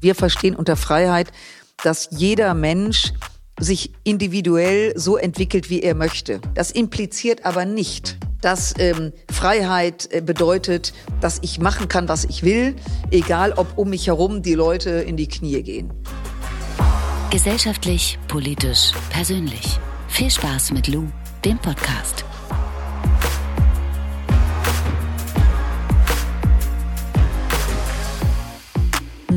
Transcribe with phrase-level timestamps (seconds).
[0.00, 1.30] Wir verstehen unter Freiheit,
[1.82, 3.12] dass jeder Mensch
[3.58, 6.40] sich individuell so entwickelt, wie er möchte.
[6.54, 12.42] Das impliziert aber nicht, dass ähm, Freiheit äh, bedeutet, dass ich machen kann, was ich
[12.42, 12.74] will,
[13.10, 15.92] egal ob um mich herum die Leute in die Knie gehen.
[17.30, 19.78] Gesellschaftlich, politisch, persönlich.
[20.08, 21.06] Viel Spaß mit Lou,
[21.44, 22.24] dem Podcast.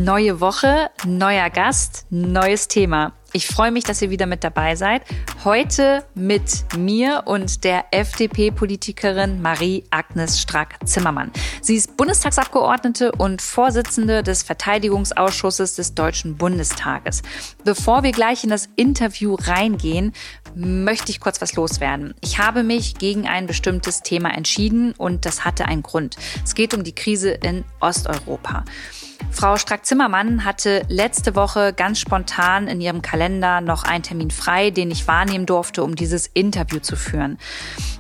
[0.04, 3.14] Neue Woche, neuer Gast, neues Thema.
[3.32, 5.04] Ich freue mich, dass ihr wieder mit dabei seid.
[5.46, 11.32] Heute mit mir und der FDP-Politikerin Marie-Agnes Strack-Zimmermann.
[11.62, 17.22] Sie ist Bundestagsabgeordnete und Vorsitzende des Verteidigungsausschusses des Deutschen Bundestages.
[17.64, 20.12] Bevor wir gleich in das Interview reingehen,
[20.54, 22.14] möchte ich kurz was loswerden.
[22.20, 26.18] Ich habe mich gegen ein bestimmtes Thema entschieden und das hatte einen Grund.
[26.44, 28.66] Es geht um die Krise in Osteuropa.
[29.34, 34.92] Frau Strack-Zimmermann hatte letzte Woche ganz spontan in ihrem Kalender noch einen Termin frei, den
[34.92, 37.40] ich wahrnehmen durfte, um dieses Interview zu führen.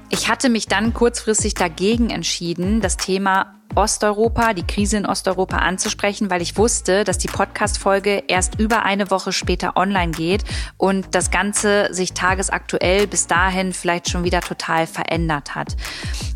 [0.09, 6.29] Ich hatte mich dann kurzfristig dagegen entschieden, das Thema Osteuropa, die Krise in Osteuropa anzusprechen,
[6.29, 10.43] weil ich wusste, dass die Podcast-Folge erst über eine Woche später online geht
[10.77, 15.75] und das Ganze sich tagesaktuell bis dahin vielleicht schon wieder total verändert hat.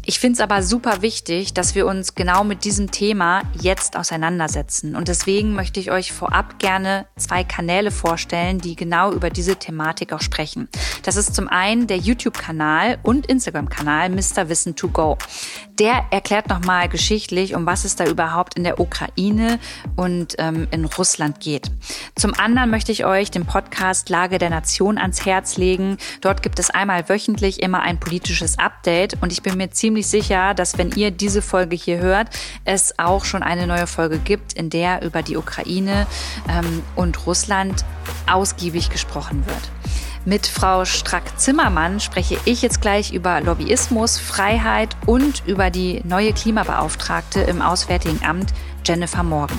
[0.09, 4.95] Ich finde es aber super wichtig, dass wir uns genau mit diesem Thema jetzt auseinandersetzen.
[4.95, 10.14] Und deswegen möchte ich euch vorab gerne zwei Kanäle vorstellen, die genau über diese Thematik
[10.14, 10.70] auch sprechen.
[11.03, 14.48] Das ist zum einen der YouTube-Kanal und Instagram-Kanal Mr.
[14.48, 15.17] Wissen to Go.
[15.78, 16.88] Der erklärt nochmal
[17.18, 19.60] geschichtlich, um was es da überhaupt in der Ukraine
[19.96, 21.72] und ähm, in Russland geht.
[22.16, 25.98] Zum anderen möchte ich euch den Podcast Lage der Nation ans Herz legen.
[26.22, 30.54] Dort gibt es einmal wöchentlich immer ein politisches Update und ich bin mir ziemlich sicher,
[30.54, 32.28] dass wenn ihr diese Folge hier hört,
[32.66, 36.06] es auch schon eine neue Folge gibt, in der über die Ukraine
[36.48, 37.84] ähm, und Russland
[38.28, 39.72] ausgiebig gesprochen wird.
[40.28, 47.39] Mit Frau Strack-Zimmermann spreche ich jetzt gleich über Lobbyismus, Freiheit und über die neue Klimabeauftragte
[47.39, 48.54] im Auswärtigen Amt,
[48.86, 49.58] Jennifer Morgan.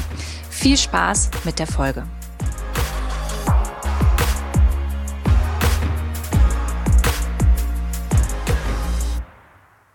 [0.50, 2.06] Viel Spaß mit der Folge.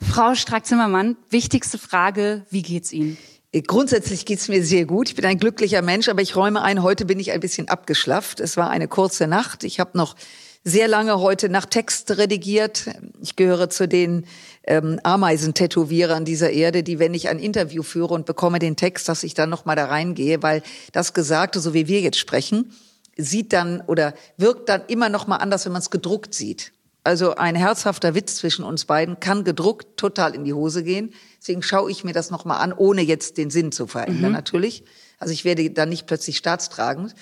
[0.02, 3.20] Frau Strack-Zimmermann, wichtigste Frage, wie geht's Ihnen?
[3.68, 5.10] Grundsätzlich geht's mir sehr gut.
[5.10, 8.40] Ich bin ein glücklicher Mensch, aber ich räume ein, heute bin ich ein bisschen abgeschlafft.
[8.40, 9.64] Es war eine kurze Nacht.
[9.64, 10.16] Ich habe noch
[10.64, 12.90] sehr lange heute nach Text redigiert.
[13.22, 14.26] Ich gehöre zu den
[14.66, 19.24] ähm, Ameisentätowierern dieser Erde, die, wenn ich ein Interview führe und bekomme den Text, dass
[19.24, 20.64] ich dann noch mal da reingehe, weil
[20.94, 22.72] das Gesagte, so wie wir jetzt sprechen,
[23.18, 26.72] sieht dann oder wirkt dann immer noch mal anders, wenn man es gedruckt sieht.
[27.04, 31.14] Also ein herzhafter Witz zwischen uns beiden kann gedruckt total in die Hose gehen.
[31.40, 34.38] Deswegen schaue ich mir das nochmal an, ohne jetzt den Sinn zu verändern mhm.
[34.38, 34.86] natürlich.
[35.20, 37.14] Also ich werde dann nicht plötzlich staatstragend.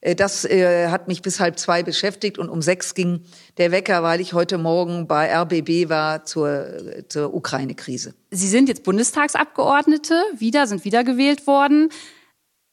[0.00, 3.22] Äh, das äh, hat mich bis halb zwei beschäftigt und um sechs ging
[3.58, 6.66] der Wecker, weil ich heute Morgen bei RBB war zur,
[7.08, 8.14] zur Ukraine-Krise.
[8.30, 11.90] Sie sind jetzt Bundestagsabgeordnete, wieder, sind wiedergewählt worden.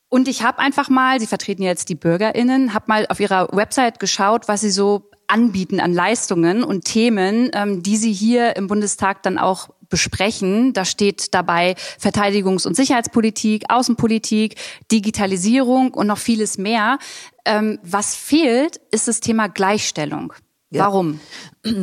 [0.09, 3.99] Und ich habe einfach mal, Sie vertreten jetzt die BürgerInnen, habe mal auf Ihrer Website
[3.99, 9.21] geschaut, was Sie so anbieten an Leistungen und Themen, ähm, die Sie hier im Bundestag
[9.23, 10.73] dann auch besprechen.
[10.73, 14.55] Da steht dabei Verteidigungs- und Sicherheitspolitik, Außenpolitik,
[14.91, 16.99] Digitalisierung und noch vieles mehr.
[17.45, 20.33] Ähm, was fehlt, ist das Thema Gleichstellung.
[20.69, 20.85] Ja.
[20.85, 21.19] Warum?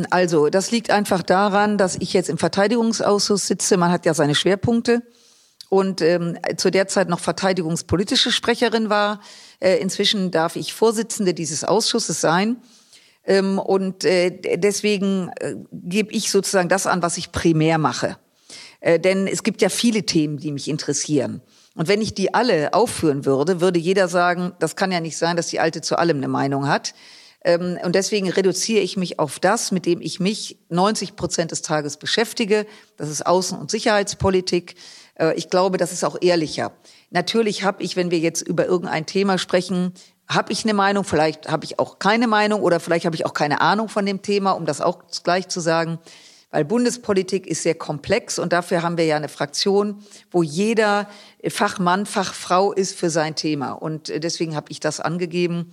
[0.09, 3.77] Also, das liegt einfach daran, dass ich jetzt im Verteidigungsausschuss sitze.
[3.77, 5.01] Man hat ja seine Schwerpunkte
[5.69, 9.19] und ähm, zu der Zeit noch verteidigungspolitische Sprecherin war.
[9.59, 12.57] Äh, inzwischen darf ich Vorsitzende dieses Ausschusses sein.
[13.25, 18.17] Ähm, und äh, deswegen äh, gebe ich sozusagen das an, was ich primär mache.
[18.79, 21.41] Äh, denn es gibt ja viele Themen, die mich interessieren.
[21.75, 25.35] Und wenn ich die alle aufführen würde, würde jeder sagen, das kann ja nicht sein,
[25.35, 26.93] dass die Alte zu allem eine Meinung hat.
[27.43, 31.63] Ähm, und deswegen reduziere ich mich auf das, mit dem ich mich 90 Prozent des
[31.63, 32.67] Tages beschäftige.
[32.95, 34.75] Das ist Außen- und Sicherheitspolitik.
[35.37, 36.73] Ich glaube, das ist auch ehrlicher.
[37.09, 39.93] Natürlich habe ich, wenn wir jetzt über irgendein Thema sprechen,
[40.27, 43.33] habe ich eine Meinung, vielleicht habe ich auch keine Meinung oder vielleicht habe ich auch
[43.33, 45.99] keine Ahnung von dem Thema, um das auch gleich zu sagen.
[46.51, 51.07] Weil Bundespolitik ist sehr komplex und dafür haben wir ja eine Fraktion, wo jeder
[51.47, 53.71] Fachmann, Fachfrau ist für sein Thema.
[53.73, 55.71] Und äh, deswegen habe ich das angegeben.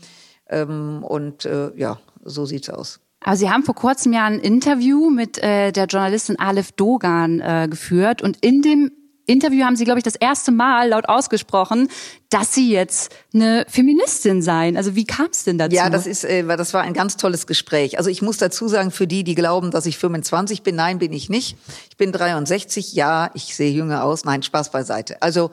[0.48, 3.00] Ähm, und äh, ja, so sieht's aus.
[3.20, 7.68] Aber Sie haben vor kurzem ja ein Interview mit äh, der Journalistin Aleph Dogan äh,
[7.70, 8.90] geführt und in dem
[9.26, 11.88] Interview haben Sie, glaube ich, das erste Mal laut ausgesprochen,
[12.28, 14.76] dass Sie jetzt eine Feministin seien.
[14.76, 15.76] Also wie kam es denn dazu?
[15.76, 17.98] Ja, das ist, äh, das war ein ganz tolles Gespräch.
[17.98, 21.12] Also ich muss dazu sagen, für die, die glauben, dass ich 25 bin, nein, bin
[21.12, 21.56] ich nicht.
[21.90, 22.94] Ich bin 63.
[22.94, 24.24] Ja, ich sehe jünger aus.
[24.24, 25.20] Nein, Spaß beiseite.
[25.22, 25.50] Also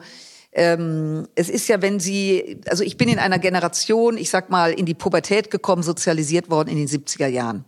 [0.52, 4.72] ähm, es ist ja, wenn Sie, also ich bin in einer Generation, ich sag mal,
[4.72, 7.64] in die Pubertät gekommen, sozialisiert worden in den 70er Jahren.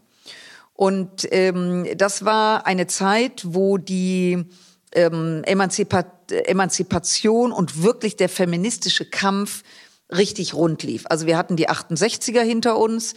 [0.75, 4.45] Und ähm, das war eine Zeit, wo die
[4.95, 9.63] ähm, Emanzipa Emanzipation und wirklich der feministische Kampf
[10.11, 11.05] richtig rund lief.
[11.09, 13.15] Also wir hatten die 68er hinter uns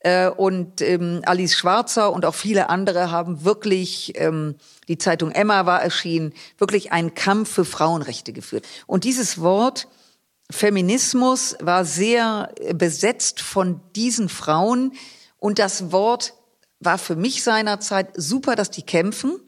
[0.00, 5.66] äh, und ähm, Alice Schwarzer und auch viele andere haben wirklich, ähm, die Zeitung Emma
[5.66, 8.66] war erschienen, wirklich einen Kampf für Frauenrechte geführt.
[8.86, 9.88] Und dieses Wort
[10.50, 14.92] Feminismus war sehr besetzt von diesen Frauen
[15.36, 16.34] und das Wort
[16.80, 19.40] war für mich seinerzeit super, dass die kämpfen.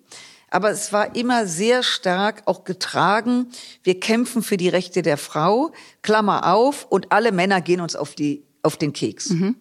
[0.51, 3.47] Aber es war immer sehr stark auch getragen.
[3.85, 8.15] Wir kämpfen für die Rechte der Frau, Klammer auf, und alle Männer gehen uns auf
[8.15, 9.31] die, auf den Keks.
[9.31, 9.57] Mhm.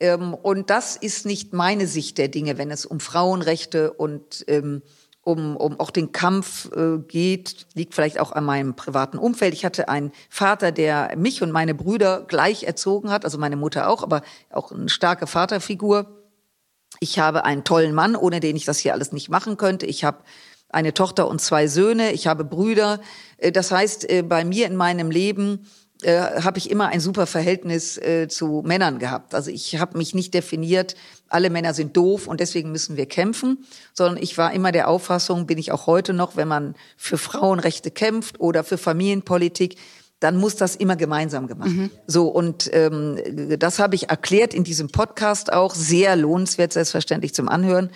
[0.00, 4.82] Ähm, und das ist nicht meine Sicht der Dinge, wenn es um Frauenrechte und ähm,
[5.22, 9.52] um, um auch den Kampf äh, geht, liegt vielleicht auch an meinem privaten Umfeld.
[9.52, 13.90] Ich hatte einen Vater, der mich und meine Brüder gleich erzogen hat, also meine Mutter
[13.90, 16.17] auch, aber auch eine starke Vaterfigur.
[17.00, 19.86] Ich habe einen tollen Mann, ohne den ich das hier alles nicht machen könnte.
[19.86, 20.18] Ich habe
[20.68, 22.12] eine Tochter und zwei Söhne.
[22.12, 23.00] Ich habe Brüder.
[23.38, 25.66] Äh, das heißt, äh, bei mir in meinem Leben
[26.02, 29.34] äh, habe ich immer ein super Verhältnis zu Männern gehabt.
[29.34, 30.94] Also ich habe mich nicht definiert,
[31.28, 35.46] alle Männer sind doof und deswegen müssen wir kämpfen, sondern ich war immer der Auffassung,
[35.46, 39.76] bin ich auch heute noch, wenn man für Frauenrechte kämpft oder für Familienpolitik,
[40.20, 41.70] dann muss das immer gemeinsam gemacht.
[41.70, 41.90] Mhm.
[42.06, 43.18] So und ähm,
[43.58, 47.90] das habe ich erklärt in diesem Podcast auch sehr lohnenswert, selbstverständlich zum Anhören.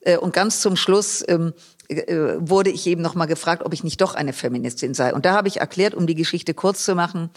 [0.00, 1.52] Äh, und ganz zum Schluss ähm,
[1.88, 5.12] äh, wurde ich eben noch mal gefragt, ob ich nicht doch eine Feministin sei.
[5.12, 7.30] Und da habe ich erklärt, um die Geschichte kurz zu machen,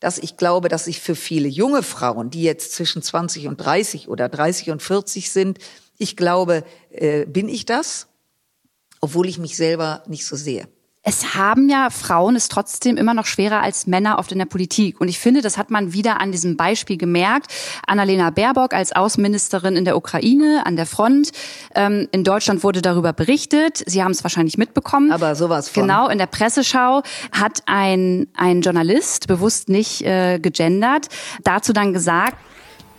[0.00, 4.08] dass ich glaube, dass ich für viele junge Frauen, die jetzt zwischen 20 und 30
[4.08, 5.58] oder 30 und 40 sind,
[5.98, 8.08] ich glaube, äh, bin ich das,
[9.00, 10.66] obwohl ich mich selber nicht so sehe
[11.04, 15.00] es haben ja Frauen es trotzdem immer noch schwerer als Männer oft in der Politik.
[15.00, 17.52] Und ich finde, das hat man wieder an diesem Beispiel gemerkt.
[17.86, 21.32] Annalena Baerbock als Außenministerin in der Ukraine an der Front.
[21.74, 23.82] Ähm, in Deutschland wurde darüber berichtet.
[23.84, 25.10] Sie haben es wahrscheinlich mitbekommen.
[25.10, 25.82] Aber sowas von.
[25.82, 27.02] Genau, in der Presseschau
[27.32, 31.08] hat ein, ein Journalist, bewusst nicht äh, gegendert,
[31.42, 32.36] dazu dann gesagt,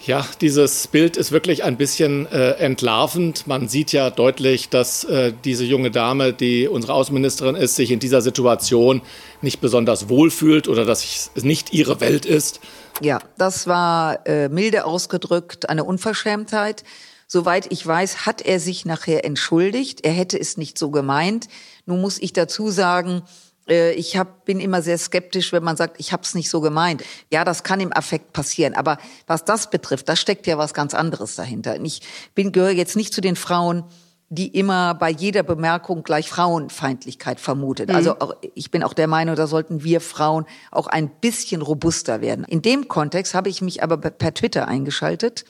[0.05, 3.47] ja, dieses Bild ist wirklich ein bisschen äh, entlarvend.
[3.47, 7.99] Man sieht ja deutlich, dass äh, diese junge Dame, die unsere Außenministerin ist, sich in
[7.99, 9.01] dieser Situation
[9.41, 12.59] nicht besonders wohlfühlt oder dass es nicht ihre Welt ist.
[13.01, 16.83] Ja, das war äh, milde ausgedrückt eine Unverschämtheit.
[17.27, 20.05] Soweit ich weiß, hat er sich nachher entschuldigt.
[20.05, 21.47] Er hätte es nicht so gemeint.
[21.85, 23.23] Nun muss ich dazu sagen,
[23.67, 27.03] ich hab, bin immer sehr skeptisch, wenn man sagt, ich habe es nicht so gemeint.
[27.31, 30.93] Ja, das kann im Affekt passieren, aber was das betrifft, da steckt ja was ganz
[30.93, 31.75] anderes dahinter.
[31.75, 32.01] Und ich
[32.35, 33.85] bin gehöre jetzt nicht zu den Frauen,
[34.29, 37.89] die immer bei jeder Bemerkung gleich Frauenfeindlichkeit vermutet.
[37.89, 37.95] Mhm.
[37.95, 42.19] Also auch, ich bin auch der Meinung, da sollten wir Frauen auch ein bisschen robuster
[42.19, 42.43] werden.
[42.45, 45.45] In dem Kontext habe ich mich aber per Twitter eingeschaltet,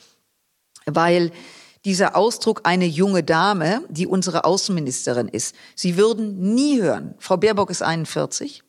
[0.86, 1.31] weil
[1.86, 5.56] dieser Ausdruck eine junge Dame, die unsere Außenministerin ist.
[5.76, 8.64] Sie würden nie hören, Frau Baerbock ist 41,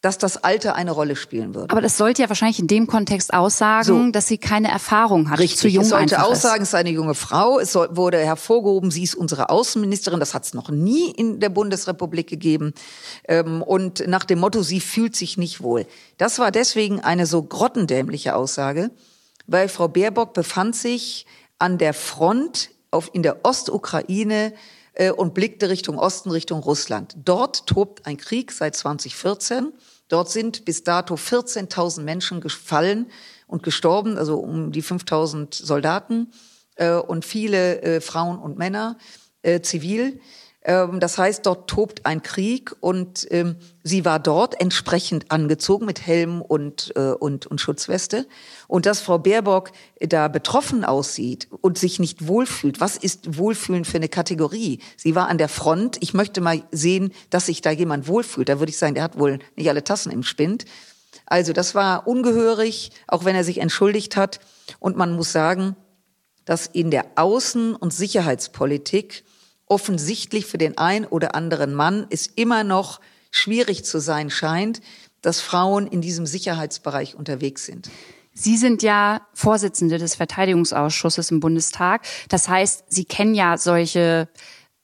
[0.00, 1.70] dass das Alter eine Rolle spielen würde.
[1.70, 4.10] Aber das sollte ja wahrscheinlich in dem Kontext aussagen, so.
[4.10, 5.38] dass sie keine Erfahrung hat.
[5.38, 7.58] Richtig, zu jung es sollte aussagen, es ist eine junge Frau.
[7.58, 10.18] Es wurde hervorgehoben, sie ist unsere Außenministerin.
[10.18, 12.72] Das hat es noch nie in der Bundesrepublik gegeben.
[13.28, 15.86] Ähm, und nach dem Motto, sie fühlt sich nicht wohl.
[16.16, 18.90] Das war deswegen eine so grottendämliche Aussage,
[19.46, 21.26] weil Frau Baerbock befand sich
[21.60, 24.52] an der Front auf, in der Ostukraine
[24.94, 27.16] äh, und blickte Richtung Osten, Richtung Russland.
[27.24, 29.72] Dort tobt ein Krieg seit 2014.
[30.08, 33.06] Dort sind bis dato 14.000 Menschen gefallen
[33.46, 36.32] und gestorben, also um die 5.000 Soldaten
[36.76, 38.98] äh, und viele äh, Frauen und Männer
[39.42, 40.20] äh, zivil.
[40.62, 46.06] Ähm, das heißt, dort tobt ein Krieg und ähm, sie war dort entsprechend angezogen mit
[46.06, 48.26] Helm und, äh, und, und Schutzweste.
[48.68, 53.96] Und dass Frau Baerbock da betroffen aussieht und sich nicht wohlfühlt, was ist Wohlfühlen für
[53.96, 54.80] eine Kategorie?
[54.96, 55.96] Sie war an der Front.
[56.00, 58.48] Ich möchte mal sehen, dass sich da jemand wohlfühlt.
[58.48, 60.66] Da würde ich sagen, der hat wohl nicht alle Tassen im Spind.
[61.24, 64.40] Also das war ungehörig, auch wenn er sich entschuldigt hat.
[64.78, 65.74] Und man muss sagen,
[66.44, 69.24] dass in der Außen- und Sicherheitspolitik
[69.70, 73.00] offensichtlich für den einen oder anderen Mann es immer noch
[73.30, 74.80] schwierig zu sein scheint,
[75.22, 77.88] dass Frauen in diesem Sicherheitsbereich unterwegs sind.
[78.32, 82.02] Sie sind ja Vorsitzende des Verteidigungsausschusses im Bundestag.
[82.28, 84.28] Das heißt, Sie kennen ja solche,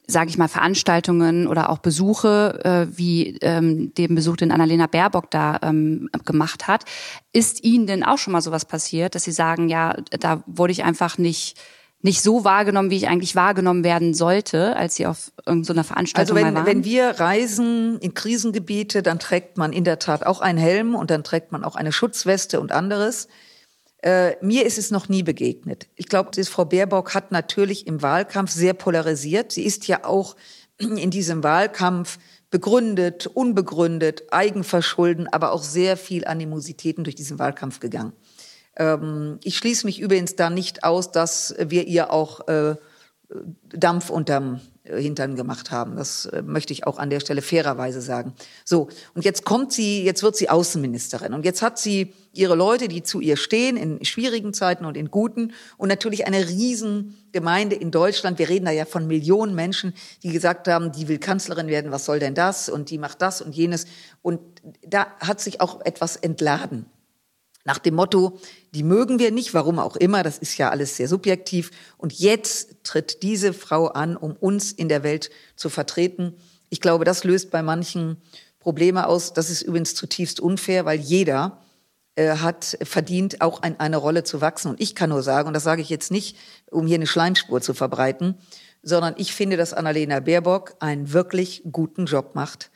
[0.07, 5.31] sage ich mal, Veranstaltungen oder auch Besuche, äh, wie ähm, den Besuch, den Annalena Baerbock
[5.31, 6.85] da ähm, gemacht hat.
[7.33, 10.85] Ist Ihnen denn auch schon mal sowas passiert, dass Sie sagen, ja, da wurde ich
[10.85, 11.57] einfach nicht
[12.03, 16.47] nicht so wahrgenommen, wie ich eigentlich wahrgenommen werden sollte, als sie auf irgendeiner Veranstaltung also
[16.47, 16.67] wenn, mal waren?
[16.67, 21.11] wenn wir reisen in Krisengebiete, dann trägt man in der Tat auch einen Helm und
[21.11, 23.29] dann trägt man auch eine Schutzweste und anderes.
[24.03, 25.89] Äh, mir ist es noch nie begegnet.
[25.97, 29.53] Ich glaube, Frau Baerbock hat natürlich im Wahlkampf sehr polarisiert.
[29.53, 30.37] Sie ist ja auch
[30.79, 32.19] in diesem Wahlkampf
[32.51, 38.13] begründet, unbegründet, eigenverschulden, aber auch sehr viel Animositäten durch diesen Wahlkampf gegangen.
[38.77, 42.77] Ähm, ich schließe mich übrigens da nicht aus, dass wir ihr auch äh,
[43.73, 45.97] Dampf unterm Hintern gemacht haben.
[45.97, 48.35] Das äh, möchte ich auch an der Stelle fairerweise sagen.
[48.65, 52.89] So, und jetzt kommt sie, jetzt wird sie Außenministerin und jetzt hat sie ihre Leute,
[52.89, 57.91] die zu ihr stehen in schwierigen Zeiten und in guten und natürlich eine Riesengemeinde in
[57.91, 58.39] Deutschland.
[58.39, 62.05] Wir reden da ja von Millionen Menschen, die gesagt haben, die will Kanzlerin werden, was
[62.05, 62.69] soll denn das?
[62.69, 63.87] Und die macht das und jenes.
[64.23, 64.41] Und
[64.87, 66.87] da hat sich auch etwas entladen.
[67.67, 68.39] Nach dem Motto,
[68.75, 71.73] die mögen wir nicht, warum auch immer, das ist ja alles sehr subjektiv.
[71.99, 76.35] Und jetzt tritt diese Frau an, um uns in der Welt zu vertreten.
[76.71, 78.19] Ich glaube, das löst bei manchen
[78.61, 79.33] Probleme aus.
[79.33, 81.61] Das ist übrigens zutiefst unfair, weil jeder
[82.15, 84.71] äh, hat verdient, auch ein, eine Rolle zu wachsen.
[84.71, 86.37] Und ich kann nur sagen, und das sage ich jetzt nicht,
[86.71, 88.37] um hier eine Schleimspur zu verbreiten,
[88.83, 92.71] sondern ich finde, dass Annalena Baerbock einen wirklich guten Job macht.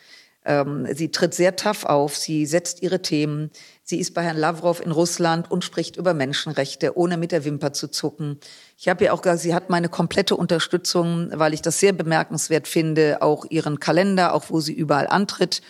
[0.50, 3.52] Ähm, sie tritt sehr tough auf, sie setzt ihre Themen,
[3.84, 7.72] sie ist bei Herrn Lavrov in Russland und spricht über Menschenrechte, ohne mit der Wimper
[7.72, 8.40] zu zucken.
[8.76, 12.66] Ich habe ja auch gesagt, sie hat meine komplette Unterstützung, weil ich das sehr bemerkenswert
[12.66, 15.62] finde, auch ihren Kalender, auch wo sie überall antritt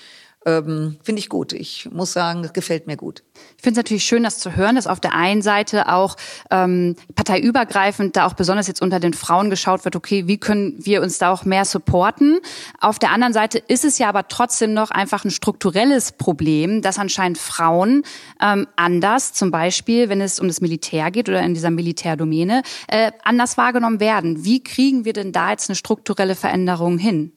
[0.46, 1.52] ähm, finde ich gut.
[1.52, 3.22] Ich muss sagen, gefällt mir gut.
[3.56, 6.16] Ich finde es natürlich schön, das zu hören, dass auf der einen Seite auch
[6.50, 11.02] ähm, parteiübergreifend da auch besonders jetzt unter den Frauen geschaut wird, okay, wie können wir
[11.02, 12.40] uns da auch mehr supporten.
[12.80, 16.98] Auf der anderen Seite ist es ja aber trotzdem noch einfach ein strukturelles Problem, dass
[16.98, 18.02] anscheinend Frauen
[18.40, 23.12] ähm, anders, zum Beispiel, wenn es um das Militär geht oder in dieser Militärdomäne, äh,
[23.24, 24.42] anders wahrgenommen werden.
[24.44, 27.32] Wie kriegen wir denn da jetzt eine strukturelle Veränderung hin?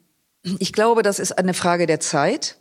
[0.60, 2.58] Ich glaube, das ist eine Frage der Zeit.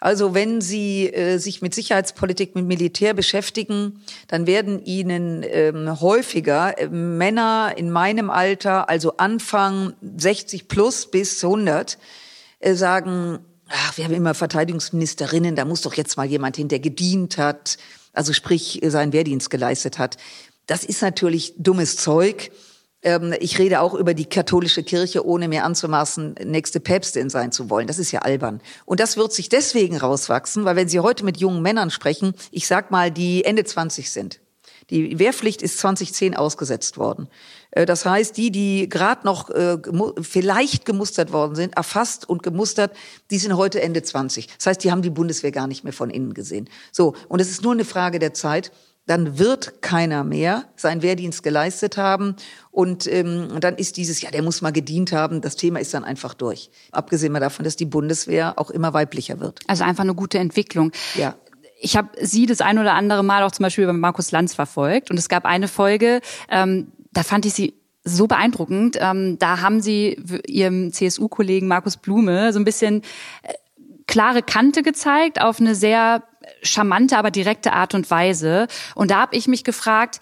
[0.00, 6.78] Also wenn Sie äh, sich mit Sicherheitspolitik, mit Militär beschäftigen, dann werden Ihnen ähm, häufiger
[6.78, 11.98] äh, Männer in meinem Alter, also Anfang 60 plus bis 100,
[12.60, 16.80] äh, sagen, ach, wir haben immer Verteidigungsministerinnen, da muss doch jetzt mal jemand hin, der
[16.80, 17.76] gedient hat,
[18.14, 20.16] also sprich seinen Wehrdienst geleistet hat.
[20.66, 22.50] Das ist natürlich dummes Zeug.
[23.02, 27.70] Ähm, ich rede auch über die katholische Kirche, ohne mir anzumaßen, nächste Päpstin sein zu
[27.70, 27.86] wollen.
[27.86, 28.60] Das ist ja albern.
[28.84, 32.66] Und das wird sich deswegen rauswachsen, weil wenn Sie heute mit jungen Männern sprechen, ich
[32.66, 34.40] sag mal, die Ende 20 sind.
[34.90, 37.28] Die Wehrpflicht ist 2010 ausgesetzt worden.
[37.70, 39.78] Äh, das heißt, die, die gerade noch äh,
[40.20, 42.94] vielleicht gemustert worden sind, erfasst und gemustert,
[43.30, 44.48] die sind heute Ende 20.
[44.56, 46.68] Das heißt, die haben die Bundeswehr gar nicht mehr von innen gesehen.
[46.92, 48.72] So, und es ist nur eine Frage der Zeit
[49.10, 52.36] dann wird keiner mehr seinen Wehrdienst geleistet haben
[52.70, 56.04] und ähm, dann ist dieses, ja, der muss mal gedient haben, das Thema ist dann
[56.04, 56.70] einfach durch.
[56.92, 59.58] Abgesehen mal davon, dass die Bundeswehr auch immer weiblicher wird.
[59.66, 60.92] Also einfach eine gute Entwicklung.
[61.16, 61.34] Ja
[61.82, 65.10] ich habe sie das ein oder andere Mal auch zum Beispiel bei Markus Lanz verfolgt
[65.10, 67.74] und es gab eine Folge, ähm, da fand ich sie
[68.04, 68.98] so beeindruckend.
[69.00, 73.02] Ähm, da haben sie ihrem CSU-Kollegen Markus Blume so ein bisschen
[73.42, 73.54] äh,
[74.06, 76.22] klare Kante gezeigt auf eine sehr
[76.62, 78.66] charmante, aber direkte Art und Weise.
[78.94, 80.20] Und da habe ich mich gefragt,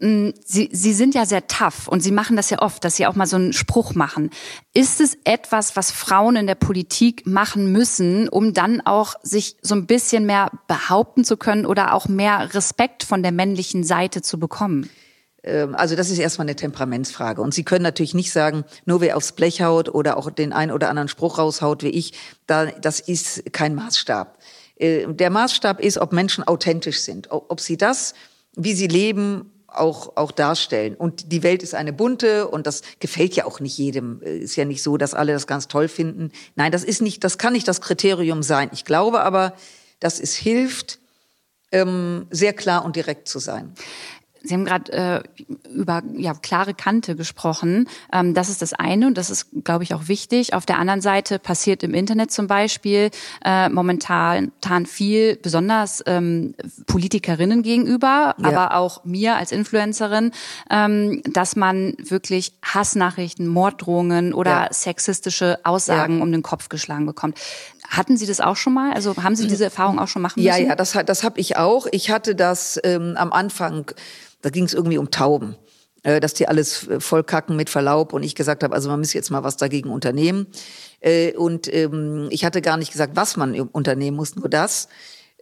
[0.00, 3.06] hm, Sie, Sie sind ja sehr tough und Sie machen das ja oft, dass Sie
[3.06, 4.30] auch mal so einen Spruch machen.
[4.72, 9.74] Ist es etwas, was Frauen in der Politik machen müssen, um dann auch sich so
[9.74, 14.38] ein bisschen mehr behaupten zu können oder auch mehr Respekt von der männlichen Seite zu
[14.38, 14.88] bekommen?
[15.42, 17.42] Ähm, also das ist erstmal eine Temperamentsfrage.
[17.42, 20.72] Und Sie können natürlich nicht sagen, nur wer aufs Blech haut oder auch den einen
[20.72, 22.14] oder anderen Spruch raushaut wie ich,
[22.46, 24.38] da, das ist kein Maßstab.
[24.80, 28.14] Äh, der Maßstab ist, ob Menschen authentisch sind, ob sie das,
[28.56, 30.94] wie sie leben, auch, auch darstellen.
[30.94, 34.20] Und die Welt ist eine bunte und das gefällt ja auch nicht jedem.
[34.22, 36.32] Äh, ist ja nicht so, dass alle das ganz toll finden.
[36.56, 38.70] Nein, das ist nicht, das kann nicht das Kriterium sein.
[38.72, 39.54] Ich glaube aber,
[40.00, 40.98] dass es hilft,
[41.72, 43.74] ähm, sehr klar und direkt zu sein.
[44.42, 45.22] Sie haben gerade äh,
[45.72, 47.88] über ja, klare Kante gesprochen.
[48.12, 50.54] Ähm, das ist das eine und das ist, glaube ich, auch wichtig.
[50.54, 53.10] Auf der anderen Seite passiert im Internet zum Beispiel
[53.44, 54.52] äh, momentan
[54.86, 56.54] viel, besonders ähm,
[56.86, 58.48] Politikerinnen gegenüber, ja.
[58.48, 60.32] aber auch mir als Influencerin,
[60.70, 64.68] ähm, dass man wirklich Hassnachrichten, Morddrohungen oder ja.
[64.72, 66.22] sexistische Aussagen ja.
[66.22, 67.38] um den Kopf geschlagen bekommt.
[67.88, 68.92] Hatten Sie das auch schon mal?
[68.92, 70.46] Also haben Sie diese Erfahrung auch schon machen müssen?
[70.46, 71.86] Ja, ja, das, das habe ich auch.
[71.90, 73.92] Ich hatte das ähm, am Anfang
[74.42, 75.56] da ging es irgendwie um Tauben
[76.02, 79.12] äh, dass die alles äh, vollkacken mit Verlaub und ich gesagt habe, also man muss
[79.12, 80.46] jetzt mal was dagegen unternehmen.
[81.00, 84.88] Äh, und ähm, ich hatte gar nicht gesagt, was man unternehmen muss, nur das.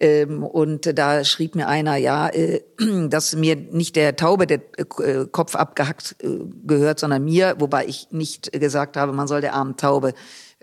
[0.00, 2.30] Ähm, und da schrieb mir einer, ja,
[3.08, 4.60] dass mir nicht der Taube der
[5.30, 6.16] Kopf abgehackt
[6.66, 10.12] gehört, sondern mir, wobei ich nicht gesagt habe, man soll der armen Taube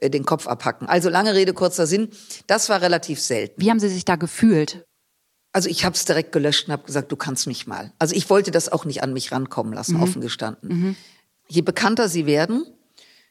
[0.01, 0.89] den Kopf abhacken.
[0.89, 2.09] Also lange Rede, kurzer Sinn,
[2.47, 3.61] das war relativ selten.
[3.61, 4.85] Wie haben Sie sich da gefühlt?
[5.55, 7.93] Also ich habe es direkt gelöscht und habe gesagt, du kannst mich mal.
[7.97, 10.03] Also ich wollte das auch nicht an mich rankommen lassen, mhm.
[10.03, 10.67] offen gestanden.
[10.67, 10.95] Mhm.
[11.47, 12.65] Je bekannter sie werden,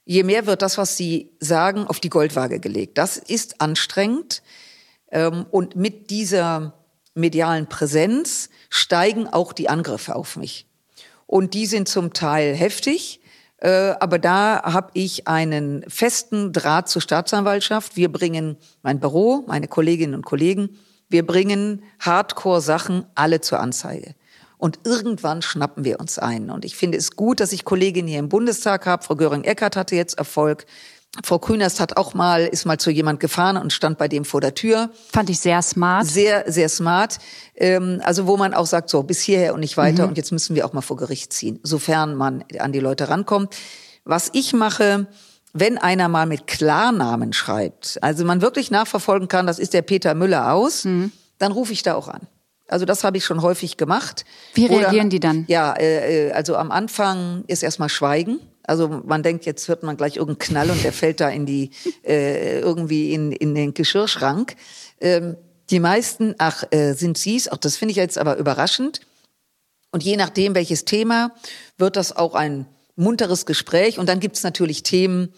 [0.07, 2.97] je mehr wird das, was sie sagen, auf die Goldwaage gelegt.
[2.97, 4.43] Das ist anstrengend.
[5.11, 6.73] Ähm, und mit dieser
[7.13, 10.67] medialen Präsenz steigen auch die Angriffe auf mich.
[11.27, 13.21] Und die sind zum Teil heftig.
[13.59, 17.97] Äh, aber da habe ich einen festen Draht zur Staatsanwaltschaft.
[17.97, 20.79] Wir bringen mein Büro, meine Kolleginnen und Kollegen
[21.09, 24.15] wir bringen Hardcore-Sachen alle zur Anzeige.
[24.59, 26.51] Und irgendwann schnappen wir uns ein.
[26.51, 29.05] Und ich finde es gut, dass ich Kolleginnen hier im Bundestag habe.
[29.05, 30.65] Frau Göring-Eckardt hatte jetzt Erfolg.
[31.23, 34.41] Frau Kühnerst hat auch mal, ist mal zu jemand gefahren und stand bei dem vor
[34.41, 34.91] der Tür.
[35.13, 36.07] Fand ich sehr smart.
[36.07, 37.19] Sehr, sehr smart.
[37.55, 40.11] Ähm, also wo man auch sagt, so bis hierher und nicht weiter mhm.
[40.11, 43.55] und jetzt müssen wir auch mal vor Gericht ziehen, sofern man an die Leute rankommt.
[44.05, 45.07] Was ich mache,
[45.55, 50.15] wenn einer mal mit Klarnamen schreibt, also man wirklich nachverfolgen kann, das ist der Peter
[50.15, 51.13] Müller aus, mhm.
[51.39, 52.27] dann rufe ich da auch an.
[52.67, 54.25] Also das habe ich schon häufig gemacht.
[54.55, 55.45] Wie reagieren Oder, die dann?
[55.49, 58.41] Ja, äh, äh, also am Anfang ist erstmal Schweigen.
[58.65, 61.71] Also man denkt, jetzt hört man gleich irgendeinen Knall und der fällt da in die
[62.03, 64.57] äh, irgendwie in, in den Geschirrschrank.
[65.01, 65.37] Ähm,
[65.71, 69.01] die meisten, ach, äh, sind sie's, auch das finde ich jetzt aber überraschend.
[69.93, 71.31] Und je nachdem, welches Thema,
[71.79, 73.99] wird das auch ein munteres Gespräch.
[73.99, 75.33] Und dann gibt's natürlich Themen,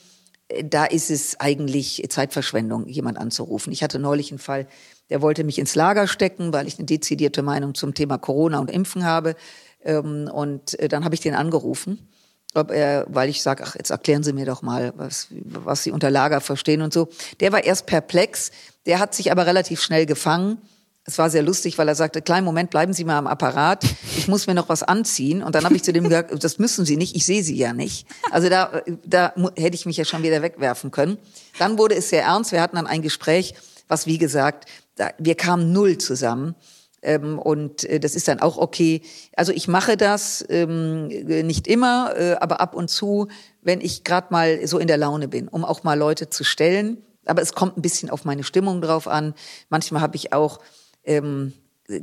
[0.49, 3.73] äh, da ist es eigentlich Zeitverschwendung, jemand anzurufen.
[3.73, 4.67] Ich hatte neulich einen Fall,
[5.11, 8.71] der wollte mich ins Lager stecken, weil ich eine dezidierte Meinung zum Thema Corona und
[8.71, 9.37] Impfen habe.
[9.85, 12.09] Ähm, und äh, dann habe ich den angerufen,
[12.55, 16.11] er, weil ich sage, ach, jetzt erklären Sie mir doch mal, was, was Sie unter
[16.11, 17.09] Lager verstehen und so.
[17.41, 18.51] Der war erst perplex,
[18.87, 20.59] der hat sich aber relativ schnell gefangen
[21.07, 23.85] es war sehr lustig, weil er sagte, kleinen Moment, bleiben Sie mal am Apparat,
[24.17, 25.43] ich muss mir noch was anziehen.
[25.43, 27.73] Und dann habe ich zu dem gesagt, das müssen Sie nicht, ich sehe Sie ja
[27.73, 28.09] nicht.
[28.33, 31.17] Also da, da hätte ich mich ja schon wieder wegwerfen können.
[31.61, 33.55] Dann wurde es sehr ernst, wir hatten dann ein Gespräch,
[33.87, 36.57] was wie gesagt, da, wir kamen null zusammen.
[37.03, 39.03] Ähm, und äh, das ist dann auch okay.
[39.37, 43.29] Also ich mache das ähm, nicht immer, äh, aber ab und zu,
[43.63, 46.99] wenn ich gerade mal so in der Laune bin, um auch mal Leute zu stellen.
[47.27, 49.35] Aber es kommt ein bisschen auf meine Stimmung drauf an.
[49.69, 50.59] Manchmal habe ich auch
[51.07, 51.53] ähm,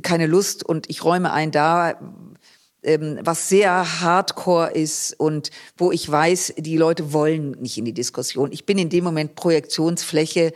[0.01, 1.99] keine Lust und ich räume ein da,
[2.83, 7.93] ähm, was sehr hardcore ist und wo ich weiß, die Leute wollen nicht in die
[7.93, 8.51] Diskussion.
[8.51, 10.53] Ich bin in dem Moment Projektionsfläche.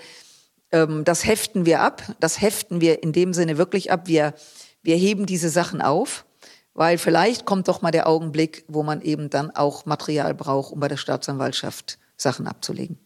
[0.72, 2.04] Ähm, das heften wir ab.
[2.20, 4.08] Das heften wir in dem Sinne wirklich ab.
[4.08, 4.34] Wir,
[4.82, 6.26] wir heben diese Sachen auf,
[6.74, 10.80] weil vielleicht kommt doch mal der Augenblick, wo man eben dann auch Material braucht, um
[10.80, 12.98] bei der Staatsanwaltschaft Sachen abzulegen.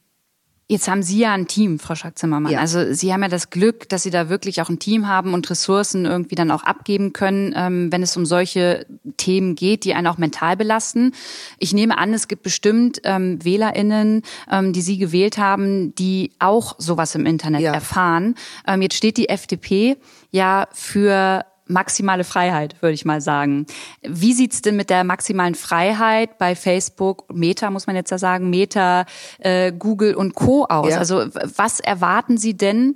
[0.71, 2.53] Jetzt haben Sie ja ein Team, Frau Schack-Zimmermann.
[2.53, 2.60] Ja.
[2.62, 5.49] Also Sie haben ja das Glück, dass Sie da wirklich auch ein Team haben und
[5.49, 8.86] Ressourcen irgendwie dann auch abgeben können, ähm, wenn es um solche
[9.17, 11.12] Themen geht, die einen auch mental belasten.
[11.60, 16.75] Ich nehme an, es gibt bestimmt ähm, WählerInnen, ähm, die Sie gewählt haben, die auch
[16.77, 17.73] sowas im Internet ja.
[17.73, 18.36] erfahren.
[18.65, 19.97] Ähm, jetzt steht die FDP
[20.31, 23.65] ja für maximale Freiheit, würde ich mal sagen.
[24.01, 28.49] Wie sieht's denn mit der maximalen Freiheit bei Facebook, Meta muss man jetzt ja sagen,
[28.49, 29.05] Meta,
[29.39, 30.65] äh, Google und Co.
[30.65, 30.91] aus?
[30.91, 30.97] Ja.
[30.97, 32.95] Also was erwarten Sie denn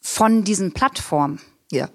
[0.00, 1.40] von diesen Plattformen?
[1.72, 1.88] Ja.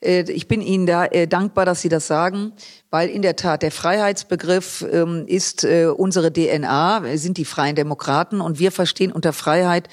[0.00, 2.52] Äh, ich bin Ihnen da äh, dankbar, dass Sie das sagen,
[2.90, 7.76] weil in der Tat der Freiheitsbegriff ähm, ist äh, unsere DNA, wir sind die freien
[7.76, 9.88] Demokraten und wir verstehen unter Freiheit,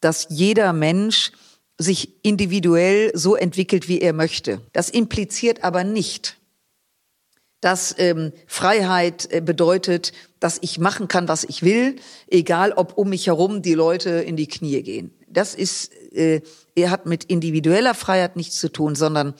[0.00, 1.32] dass jeder Mensch
[1.80, 4.60] sich individuell so entwickelt, wie er möchte.
[4.72, 6.36] Das impliziert aber nicht,
[7.60, 11.96] dass ähm, Freiheit äh, bedeutet, dass ich machen kann, was ich will,
[12.28, 15.12] egal ob um mich herum die Leute in die Knie gehen.
[15.26, 16.42] Das ist, äh,
[16.74, 19.34] er hat mit individueller Freiheit nichts zu tun, sondern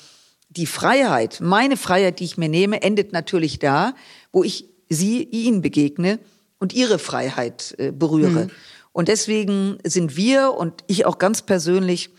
[0.48, 3.94] die Freiheit, meine Freiheit, die ich mir nehme, endet natürlich da,
[4.32, 6.18] wo ich sie, ihnen begegne
[6.58, 8.46] und ihre Freiheit äh, berühre.
[8.46, 8.50] Mhm.
[8.92, 12.10] Und deswegen sind wir und ich auch ganz persönlich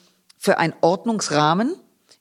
[0.41, 1.75] für einen Ordnungsrahmen,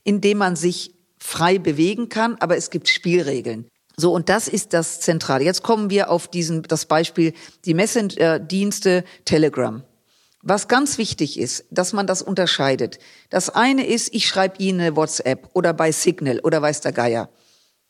[0.04, 3.66] in dem man sich frei bewegen kann, aber es gibt Spielregeln.
[3.96, 5.42] So, und das ist das Zentrale.
[5.42, 7.32] Jetzt kommen wir auf diesen, das Beispiel,
[7.64, 9.82] die Messenger-Dienste Telegram.
[10.42, 12.98] Was ganz wichtig ist, dass man das unterscheidet.
[13.30, 17.30] Das eine ist, ich schreibe Ihnen eine WhatsApp oder bei Signal oder weiß der Geier.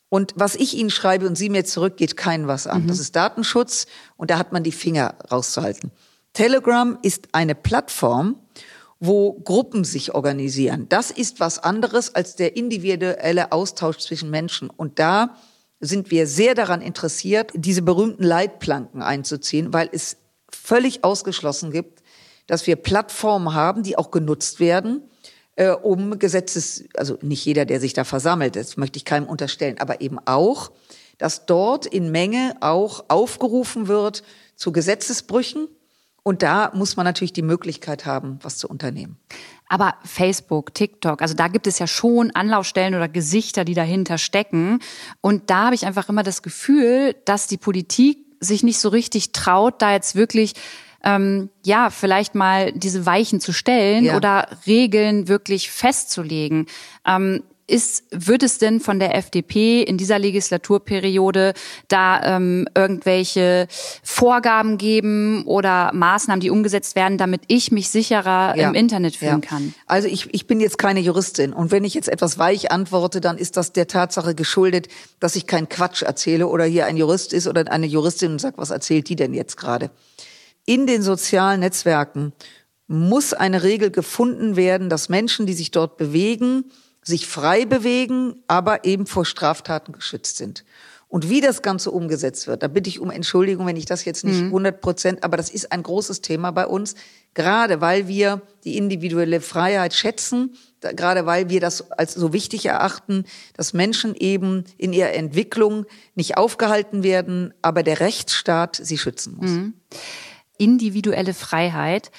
[0.07, 2.83] Und was ich Ihnen schreibe und Sie mir zurück, geht keinen was an.
[2.83, 2.87] Mhm.
[2.87, 5.91] Das ist Datenschutz und da hat man die Finger rauszuhalten.
[6.31, 8.37] Telegram ist eine Plattform,
[9.01, 10.85] wo Gruppen sich organisieren.
[10.87, 14.69] Das ist was anderes als der individuelle Austausch zwischen Menschen.
[14.69, 15.35] Und da
[15.79, 20.17] sind wir sehr daran interessiert, diese berühmten Leitplanken einzuziehen, weil es
[20.51, 22.03] völlig ausgeschlossen gibt,
[22.45, 25.01] dass wir Plattformen haben, die auch genutzt werden,
[25.55, 29.79] äh, um Gesetzes, also nicht jeder, der sich da versammelt, das möchte ich keinem unterstellen,
[29.79, 30.71] aber eben auch,
[31.17, 34.21] dass dort in Menge auch aufgerufen wird
[34.55, 35.67] zu Gesetzesbrüchen.
[36.23, 39.17] Und da muss man natürlich die Möglichkeit haben, was zu unternehmen.
[39.67, 44.79] Aber Facebook, TikTok, also da gibt es ja schon Anlaufstellen oder Gesichter, die dahinter stecken.
[45.21, 49.31] Und da habe ich einfach immer das Gefühl, dass die Politik sich nicht so richtig
[49.31, 50.53] traut, da jetzt wirklich
[51.03, 54.17] ähm, ja, vielleicht mal diese Weichen zu stellen ja.
[54.17, 56.67] oder Regeln wirklich festzulegen.
[57.05, 61.53] Ähm, ist, wird es denn von der FDP in dieser Legislaturperiode
[61.87, 63.67] da ähm, irgendwelche
[64.03, 68.69] Vorgaben geben oder Maßnahmen, die umgesetzt werden, damit ich mich sicherer ja.
[68.69, 69.49] im Internet fühlen ja.
[69.49, 69.73] kann?
[69.87, 73.37] Also ich, ich bin jetzt keine Juristin und wenn ich jetzt etwas weich antworte, dann
[73.37, 77.47] ist das der Tatsache geschuldet, dass ich keinen Quatsch erzähle oder hier ein Jurist ist
[77.47, 79.91] oder eine Juristin und sagt, was erzählt die denn jetzt gerade?
[80.65, 82.33] In den sozialen Netzwerken
[82.87, 86.65] muss eine Regel gefunden werden, dass Menschen, die sich dort bewegen,
[87.03, 90.63] sich frei bewegen, aber eben vor Straftaten geschützt sind.
[91.11, 94.23] Und wie das Ganze umgesetzt wird, da bitte ich um Entschuldigung, wenn ich das jetzt
[94.23, 94.79] nicht 100 mhm.
[94.79, 96.95] Prozent, aber das ist ein großes Thema bei uns,
[97.33, 103.25] gerade weil wir die individuelle Freiheit schätzen, gerade weil wir das als so wichtig erachten,
[103.57, 105.85] dass Menschen eben in ihrer Entwicklung
[106.15, 109.49] nicht aufgehalten werden, aber der Rechtsstaat sie schützen muss.
[109.49, 109.73] Mhm.
[110.57, 112.11] Individuelle Freiheit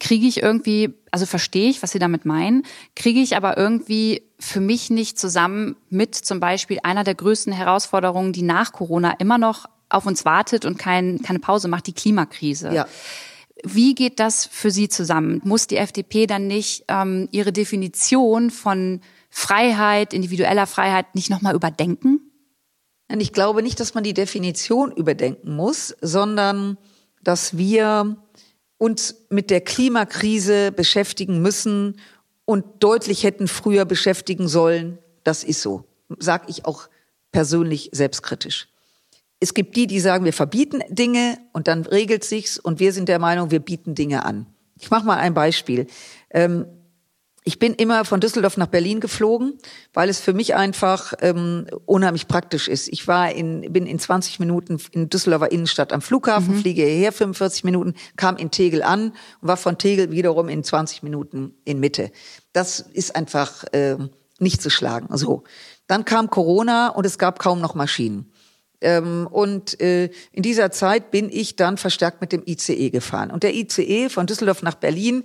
[0.00, 4.60] kriege ich irgendwie, also verstehe ich, was Sie damit meinen, kriege ich aber irgendwie für
[4.60, 9.66] mich nicht zusammen mit zum Beispiel einer der größten Herausforderungen, die nach Corona immer noch
[9.88, 12.72] auf uns wartet und kein, keine Pause macht, die Klimakrise.
[12.72, 12.86] Ja.
[13.64, 15.40] Wie geht das für Sie zusammen?
[15.44, 22.20] Muss die FDP dann nicht ähm, ihre Definition von Freiheit, individueller Freiheit nicht nochmal überdenken?
[23.08, 26.76] Ich glaube nicht, dass man die Definition überdenken muss, sondern
[27.22, 28.18] dass wir
[28.78, 32.00] uns mit der Klimakrise beschäftigen müssen
[32.44, 34.98] und deutlich hätten früher beschäftigen sollen.
[35.24, 35.84] Das ist so,
[36.18, 36.88] sag ich auch
[37.32, 38.68] persönlich selbstkritisch.
[39.40, 43.08] Es gibt die, die sagen, wir verbieten Dinge und dann regelt sich's und wir sind
[43.08, 44.46] der Meinung, wir bieten Dinge an.
[44.80, 45.86] Ich mache mal ein Beispiel.
[46.30, 46.66] Ähm,
[47.44, 49.54] ich bin immer von Düsseldorf nach Berlin geflogen,
[49.94, 52.88] weil es für mich einfach ähm, unheimlich praktisch ist.
[52.88, 56.60] Ich war in, bin in 20 Minuten in Düsseldorfer Innenstadt am Flughafen, mhm.
[56.60, 61.02] fliege hierher 45 Minuten, kam in Tegel an und war von Tegel wiederum in 20
[61.02, 62.10] Minuten in Mitte.
[62.52, 63.96] Das ist einfach äh,
[64.38, 65.16] nicht zu schlagen.
[65.16, 65.44] So,
[65.86, 68.30] dann kam Corona und es gab kaum noch Maschinen.
[68.80, 73.30] Ähm, und äh, in dieser Zeit bin ich dann verstärkt mit dem ICE gefahren.
[73.30, 75.24] Und der ICE von Düsseldorf nach Berlin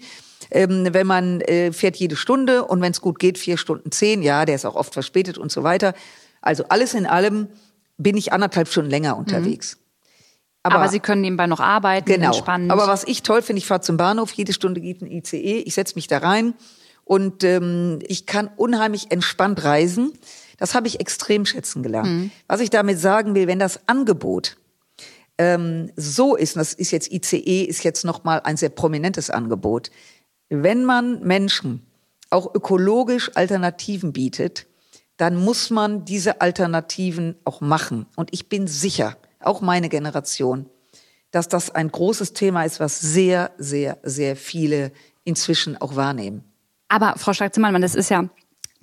[0.51, 4.21] ähm, wenn man äh, fährt jede Stunde und wenn es gut geht, vier Stunden zehn,
[4.21, 5.93] ja, der ist auch oft verspätet und so weiter.
[6.41, 7.47] Also alles in allem
[7.97, 9.75] bin ich anderthalb Stunden länger unterwegs.
[9.75, 9.83] Mhm.
[10.63, 12.27] Aber, aber, Sie können nebenbei noch arbeiten, genau.
[12.27, 12.71] entspannen.
[12.71, 15.73] Aber was ich toll finde, ich fahre zum Bahnhof, jede Stunde geht ein ICE, ich
[15.73, 16.53] setze mich da rein
[17.03, 20.13] und ähm, ich kann unheimlich entspannt reisen.
[20.57, 22.09] Das habe ich extrem schätzen gelernt.
[22.09, 22.31] Mhm.
[22.47, 24.55] Was ich damit sagen will, wenn das Angebot
[25.37, 29.91] ähm, so ist, und das ist jetzt ICE, ist jetzt nochmal ein sehr prominentes Angebot,
[30.61, 31.85] wenn man Menschen
[32.29, 34.67] auch ökologisch Alternativen bietet,
[35.17, 38.07] dann muss man diese Alternativen auch machen.
[38.15, 40.69] Und ich bin sicher, auch meine Generation,
[41.31, 44.91] dass das ein großes Thema ist, was sehr, sehr, sehr viele
[45.23, 46.43] inzwischen auch wahrnehmen.
[46.87, 48.29] Aber Frau Stark-Zimmermann, das ist ja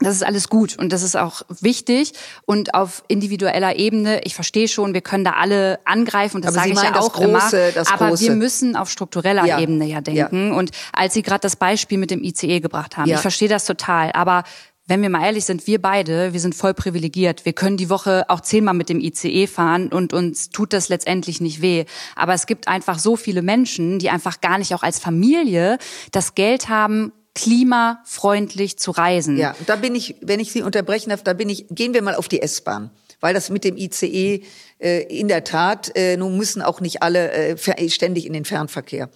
[0.00, 2.12] das ist alles gut und das ist auch wichtig
[2.46, 4.22] und auf individueller Ebene.
[4.24, 7.12] Ich verstehe schon, wir können da alle angreifen und das aber sage ich ja auch
[7.12, 7.92] große, immer.
[7.92, 8.24] aber große.
[8.24, 9.60] wir müssen auf struktureller ja.
[9.60, 10.48] Ebene ja denken.
[10.48, 10.54] Ja.
[10.56, 13.16] Und als Sie gerade das Beispiel mit dem ICE gebracht haben, ja.
[13.16, 14.44] ich verstehe das total, aber
[14.90, 17.44] wenn wir mal ehrlich sind, wir beide, wir sind voll privilegiert.
[17.44, 21.40] Wir können die Woche auch zehnmal mit dem ICE fahren und uns tut das letztendlich
[21.40, 21.84] nicht weh.
[22.16, 25.78] Aber es gibt einfach so viele Menschen, die einfach gar nicht auch als Familie
[26.10, 29.36] das Geld haben, klimafreundlich zu reisen.
[29.36, 32.14] Ja, da bin ich, wenn ich Sie unterbrechen darf, da bin ich, gehen wir mal
[32.14, 32.90] auf die S-Bahn.
[33.20, 34.42] Weil das mit dem ICE
[34.78, 39.10] äh, in der Tat, äh, nun müssen auch nicht alle äh, ständig in den Fernverkehr.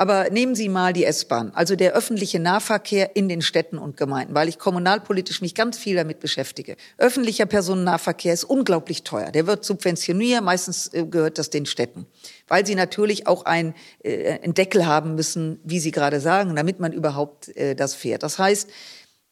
[0.00, 4.34] Aber nehmen Sie mal die S-Bahn, also der öffentliche Nahverkehr in den Städten und Gemeinden,
[4.34, 6.76] weil ich kommunalpolitisch mich ganz viel damit beschäftige.
[6.96, 9.30] Öffentlicher Personennahverkehr ist unglaublich teuer.
[9.30, 12.06] Der wird subventioniert, meistens äh, gehört das den Städten,
[12.50, 16.80] weil sie natürlich auch ein, äh, einen Deckel haben müssen, wie Sie gerade sagen, damit
[16.80, 18.22] man überhaupt äh, das fährt.
[18.22, 18.68] Das heißt,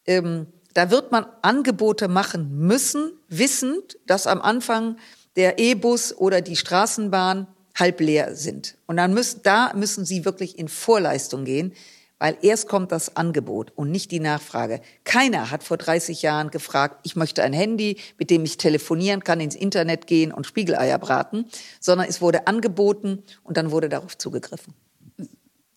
[0.07, 4.95] ähm, da wird man Angebote machen müssen, wissend, dass am Anfang
[5.35, 8.77] der E-Bus oder die Straßenbahn halb leer sind.
[8.87, 11.73] Und dann müssen, da müssen Sie wirklich in Vorleistung gehen,
[12.19, 14.81] weil erst kommt das Angebot und nicht die Nachfrage.
[15.05, 19.39] Keiner hat vor 30 Jahren gefragt, ich möchte ein Handy, mit dem ich telefonieren kann,
[19.39, 21.45] ins Internet gehen und Spiegeleier braten,
[21.79, 24.73] sondern es wurde angeboten und dann wurde darauf zugegriffen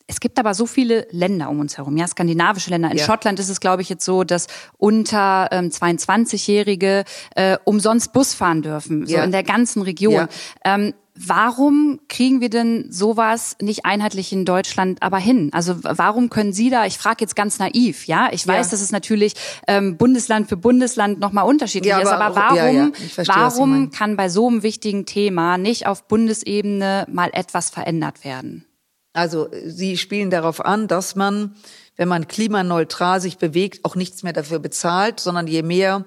[0.09, 2.91] Es gibt aber so viele Länder um uns herum, ja, skandinavische Länder.
[2.91, 3.05] In Ja.
[3.07, 8.63] Schottland ist es, glaube ich, jetzt so, dass unter ähm, 22-Jährige äh, umsonst Bus fahren
[8.63, 9.25] dürfen, so Ja.
[9.25, 10.15] in der ganzen Region.
[10.15, 10.29] Ja.
[10.65, 15.51] Ähm, warum kriegen wir denn sowas nicht einheitlich in Deutschland aber hin?
[15.53, 18.71] Also warum können Sie da, ich frage jetzt ganz naiv, ja, ich weiß, Ja.
[18.71, 19.35] dass es natürlich
[19.69, 23.91] ähm, Bundesland für Bundesland nochmal unterschiedlich Ja, ist, aber aber auch- warum, ja, verstehe, warum
[23.91, 28.65] kann bei so einem wichtigen Thema nicht auf Bundesebene mal etwas verändert werden?
[29.13, 31.55] Also Sie spielen darauf an, dass man,
[31.97, 36.07] wenn man klimaneutral sich bewegt, auch nichts mehr dafür bezahlt, sondern je mehr,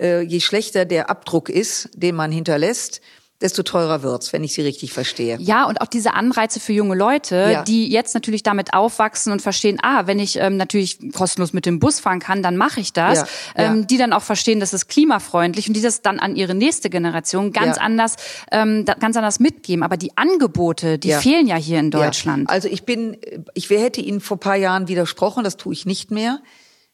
[0.00, 3.02] äh, je schlechter der Abdruck ist, den man hinterlässt,
[3.40, 5.36] desto teurer wird's, wenn ich Sie richtig verstehe.
[5.40, 7.62] Ja, und auch diese Anreize für junge Leute, Ja.
[7.64, 11.78] die jetzt natürlich damit aufwachsen und verstehen, ah, wenn ich ähm, natürlich kostenlos mit dem
[11.78, 13.18] Bus fahren kann, dann mache ich das.
[13.56, 13.72] Ja, ja.
[13.72, 16.88] Ähm, die dann auch verstehen, das ist klimafreundlich und die das dann an ihre nächste
[16.90, 17.82] Generation ganz Ja.
[17.82, 18.16] anders,
[18.50, 19.82] ähm, ganz anders mitgeben.
[19.82, 21.20] Aber die Angebote, die Ja.
[21.20, 22.48] fehlen ja hier in Deutschland.
[22.48, 22.54] Ja.
[22.54, 23.16] Also ich bin,
[23.54, 26.40] ich hätte Ihnen vor paar Jahren widersprochen, das tue ich nicht mehr,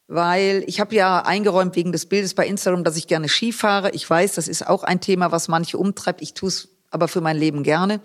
[0.08, 3.90] weil ich habe ja eingeräumt wegen des Bildes bei Instagram, dass ich gerne Ski fahre.
[3.90, 6.22] Ich weiß, das ist auch ein Thema, was manche umtreibt.
[6.22, 8.00] Ich tue es aber für mein Leben gerne.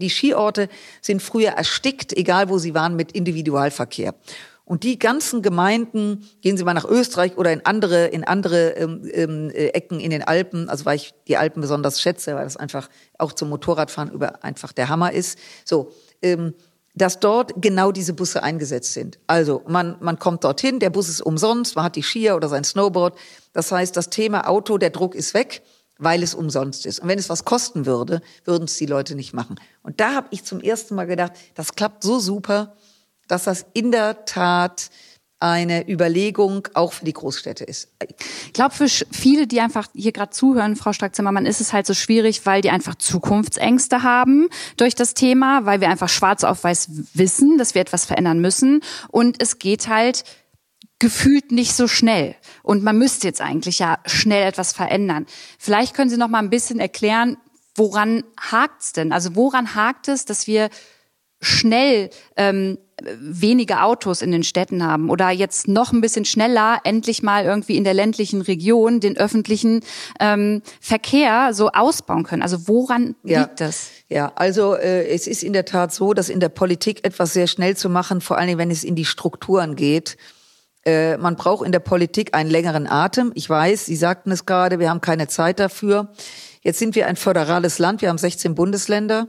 [0.00, 0.68] Die Skiorte
[1.00, 4.14] sind früher erstickt, egal wo sie waren, mit Individualverkehr.
[4.68, 9.10] Und die ganzen Gemeinden, gehen Sie mal nach Österreich oder in andere, in andere ähm,
[9.14, 12.58] ähm, äh, Ecken in den Alpen, also weil ich die Alpen besonders schätze, weil das
[12.58, 15.38] einfach auch zum Motorradfahren über einfach der Hammer ist.
[15.64, 16.52] So, ähm,
[16.98, 19.18] dass dort genau diese Busse eingesetzt sind.
[19.26, 22.64] Also man, man kommt dorthin, der Bus ist umsonst, man hat die Skier oder sein
[22.64, 23.16] Snowboard.
[23.52, 25.62] Das heißt, das Thema Auto, der Druck ist weg,
[25.98, 27.00] weil es umsonst ist.
[27.00, 29.56] Und wenn es was kosten würde, würden es die Leute nicht machen.
[29.82, 32.76] Und da habe ich zum ersten Mal gedacht, das klappt so super,
[33.26, 34.90] dass das in der Tat
[35.40, 37.88] eine Überlegung auch für die Großstädte ist.
[38.46, 41.94] Ich glaube, für viele, die einfach hier gerade zuhören, Frau Stark-Zimmermann, ist es halt so
[41.94, 46.90] schwierig, weil die einfach Zukunftsängste haben durch das Thema, weil wir einfach schwarz auf weiß
[47.14, 48.80] wissen, dass wir etwas verändern müssen.
[49.08, 50.24] Und es geht halt
[50.98, 52.34] gefühlt nicht so schnell.
[52.64, 55.26] Und man müsste jetzt eigentlich ja schnell etwas verändern.
[55.58, 57.36] Vielleicht können Sie noch mal ein bisschen erklären,
[57.76, 59.12] woran hakt's denn?
[59.12, 60.68] Also woran hakt es, dass wir
[61.40, 62.78] schnell ähm,
[63.20, 67.76] wenige Autos in den Städten haben oder jetzt noch ein bisschen schneller endlich mal irgendwie
[67.76, 69.80] in der ländlichen Region den öffentlichen
[70.20, 72.42] ähm, Verkehr so ausbauen können.
[72.42, 73.42] Also woran Ja.
[73.42, 73.88] liegt das?
[74.08, 77.46] Ja, also äh, es ist in der Tat so, dass in der Politik etwas sehr
[77.46, 80.16] schnell zu machen, vor allen Dingen, wenn es in die Strukturen geht.
[80.84, 83.32] Äh, man braucht in der Politik einen längeren Atem.
[83.34, 86.08] Ich weiß, Sie sagten es gerade, wir haben keine Zeit dafür.
[86.62, 89.28] Jetzt sind wir ein föderales Land, wir haben 16 Bundesländer.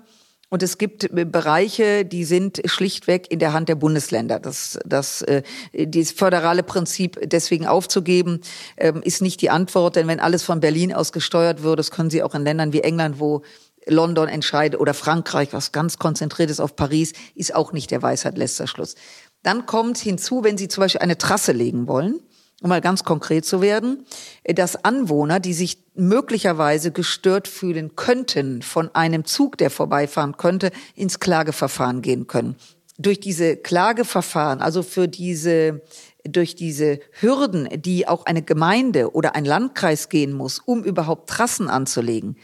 [0.50, 4.40] Und es gibt äh, Bereiche, die sind schlichtweg in der Hand der Bundesländer.
[4.40, 8.42] Das, das, äh, dieses föderale Prinzip deswegen aufzugeben,
[8.78, 9.96] ähm, ist nicht die Antwort.
[9.96, 12.82] Denn wenn alles von Berlin aus gesteuert würde, das können Sie auch in Ländern wie
[12.82, 13.44] England, wo
[13.86, 18.38] London entscheidet oder Frankreich, was ganz konzentriert ist auf Paris, ist auch nicht der Weisheit
[18.38, 18.96] letzter Schluss.
[19.44, 22.20] Dann kommt hinzu, wenn Sie zum Beispiel eine Trasse legen wollen,
[22.62, 24.06] um mal ganz konkret zu werden,
[24.43, 30.72] äh, dass Anwohner, die sich möglicherweise gestört fühlen könnten von einem Zug, der vorbeifahren könnte,
[30.95, 32.56] ins Klageverfahren gehen können.
[32.98, 35.82] Durch diese Klageverfahren, also für diese,
[36.24, 41.69] durch diese Hürden, die auch eine Gemeinde oder ein Landkreis gehen muss, um überhaupt Trassen
[41.69, 42.36] anzulegen,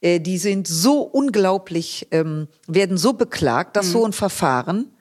[0.00, 4.92] äh, die sind so unglaublich, ähm, werden so beklagt, dass so ein Verfahren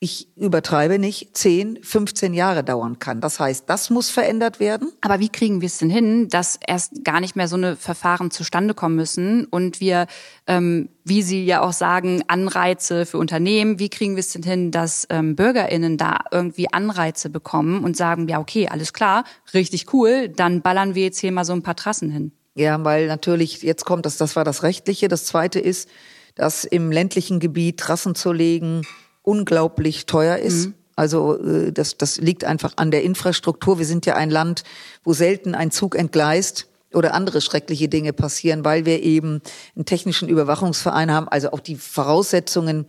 [0.00, 3.20] ich übertreibe nicht, 10, 15 Jahre dauern kann.
[3.20, 4.92] Das heißt, das muss verändert werden.
[5.00, 8.30] Aber wie kriegen wir es denn hin, dass erst gar nicht mehr so eine Verfahren
[8.30, 10.06] zustande kommen müssen und wir,
[10.46, 14.70] ähm, wie Sie ja auch sagen, Anreize für Unternehmen, wie kriegen wir es denn hin,
[14.70, 20.28] dass ähm, BürgerInnen da irgendwie Anreize bekommen und sagen, ja, okay, alles klar, richtig cool,
[20.28, 22.30] dann ballern wir jetzt hier mal so ein paar Trassen hin.
[22.54, 25.08] Ja, weil natürlich, jetzt kommt das, das war das Rechtliche.
[25.08, 25.88] Das Zweite ist,
[26.36, 28.82] dass im ländlichen Gebiet Trassen zu legen
[29.28, 30.70] unglaublich teuer ist.
[30.96, 33.78] Also äh, das, das liegt einfach an der Infrastruktur.
[33.78, 34.64] Wir sind ja ein Land,
[35.04, 39.42] wo selten ein Zug entgleist oder andere schreckliche Dinge passieren, weil wir eben
[39.76, 42.86] einen technischen Überwachungsverein haben, also auch die Voraussetzungen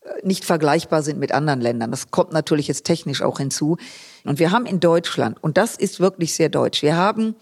[0.00, 1.92] äh, nicht vergleichbar sind mit anderen Ländern.
[1.92, 3.76] Das kommt natürlich jetzt technisch auch hinzu.
[4.24, 7.36] Und wir haben in Deutschland, und das ist wirklich sehr deutsch, wir haben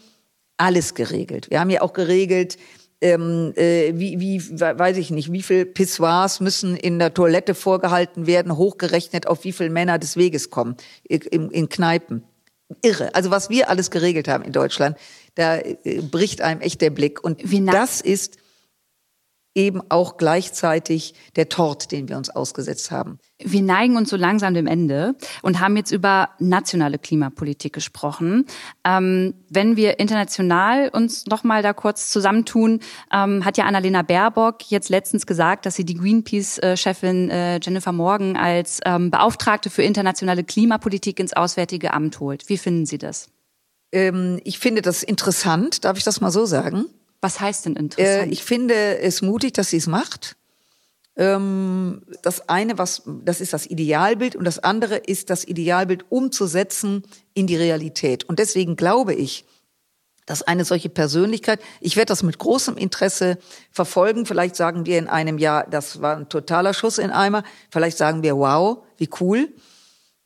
[0.59, 1.51] alles geregelt.
[1.51, 2.59] Wir haben ja auch geregelt,
[3.05, 7.55] ähm, äh, wie, wie, we- weiß ich nicht, wie viel Pissoirs müssen in der Toilette
[7.55, 12.23] vorgehalten werden, hochgerechnet auf wie viele Männer des Weges kommen, in, in, Kneipen.
[12.83, 13.15] Irre.
[13.15, 14.97] Also was wir alles geregelt haben in Deutschland,
[15.35, 15.75] da äh,
[16.11, 17.23] bricht einem echt der Blick.
[17.23, 18.39] Und das ist
[19.55, 23.19] eben auch gleichzeitig der Tort, den wir uns ausgesetzt haben.
[23.39, 28.47] Wir neigen uns so langsam dem Ende und haben jetzt über nationale Klimapolitik gesprochen.
[28.85, 32.81] Ähm, wenn wir international uns noch mal da kurz zusammentun,
[33.13, 38.37] ähm, hat ja Annalena Baerbock jetzt letztens gesagt, dass sie die Greenpeace-Chefin äh, Jennifer Morgan
[38.37, 42.49] als ähm, Beauftragte für internationale Klimapolitik ins Auswärtige Amt holt.
[42.49, 43.29] Wie finden Sie das?
[43.93, 46.87] Ähm, ich finde das interessant, darf ich das mal so sagen?
[47.25, 48.31] Was heißt denn interessant?
[48.31, 50.37] Äh, ich finde es mutig, dass sie es macht.
[51.17, 57.03] Ähm, das eine, was, das ist das Idealbild und das andere ist das Idealbild umzusetzen
[57.33, 58.25] in die Realität.
[58.25, 59.47] Und deswegen glaube ich,
[60.27, 63.39] dass eine solche Persönlichkeit, ich werde das mit großem Interesse
[63.71, 64.27] verfolgen.
[64.27, 67.43] Vielleicht sagen wir in einem Jahr, das war ein totaler Schuss in Eimer.
[67.71, 69.49] Vielleicht sagen wir, wow, wie cool.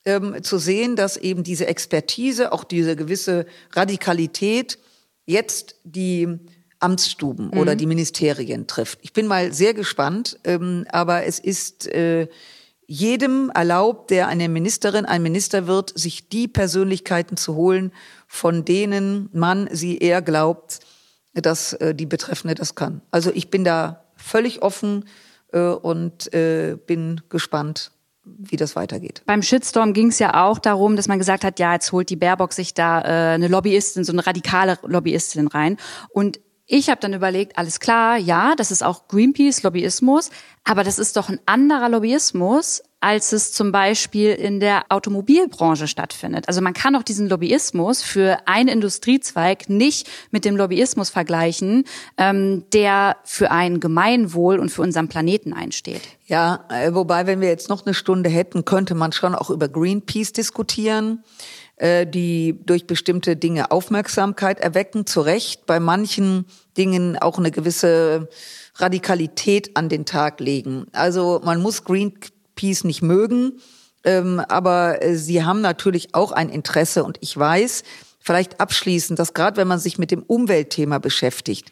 [0.04, 4.80] Ähm, zu sehen, dass eben diese Expertise, auch diese gewisse Radikalität
[5.26, 6.40] jetzt die
[6.80, 7.58] Amtsstuben mhm.
[7.58, 9.00] oder die Ministerien trifft.
[9.02, 12.28] Ich bin mal sehr gespannt, ähm, aber es ist äh,
[12.86, 17.92] jedem erlaubt, der eine Ministerin, ein Minister wird, sich die Persönlichkeiten zu holen,
[18.26, 20.80] von denen man sie eher glaubt,
[21.34, 23.02] dass äh, die Betreffende das kann.
[23.10, 25.04] Also ich bin da völlig offen
[25.52, 27.92] äh, und äh, bin gespannt,
[28.24, 29.22] wie das weitergeht.
[29.26, 32.16] Beim Shitstorm ging es ja auch darum, dass man gesagt hat, ja, jetzt holt die
[32.16, 35.76] Baerbock sich da äh, eine Lobbyistin, so eine radikale Lobbyistin rein.
[36.10, 40.30] Und ich habe dann überlegt, alles klar, ja, das ist auch Greenpeace-Lobbyismus,
[40.64, 46.46] aber das ist doch ein anderer Lobbyismus, als es zum Beispiel in der Automobilbranche stattfindet.
[46.46, 51.84] Also man kann auch diesen Lobbyismus für einen Industriezweig nicht mit dem Lobbyismus vergleichen,
[52.18, 56.02] ähm, der für ein Gemeinwohl und für unseren Planeten einsteht.
[56.26, 59.68] Ja, äh, wobei, wenn wir jetzt noch eine Stunde hätten, könnte man schon auch über
[59.68, 61.24] Greenpeace diskutieren.
[61.78, 68.28] Äh, die durch bestimmte Dinge Aufmerksamkeit erwecken, zu Recht, bei manchen Dingen auch eine gewisse
[68.74, 70.86] Radikalität an den Tag legen.
[70.90, 73.60] Also man muss Greenpeace nicht mögen,
[74.02, 77.84] ähm, aber äh, sie haben natürlich auch ein Interesse und ich weiß,
[78.18, 81.70] vielleicht abschließend, dass gerade wenn man sich mit dem Umweltthema beschäftigt,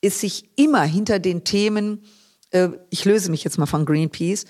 [0.00, 2.02] ist sich immer hinter den Themen,
[2.50, 4.46] äh, ich löse mich jetzt mal von Greenpeace,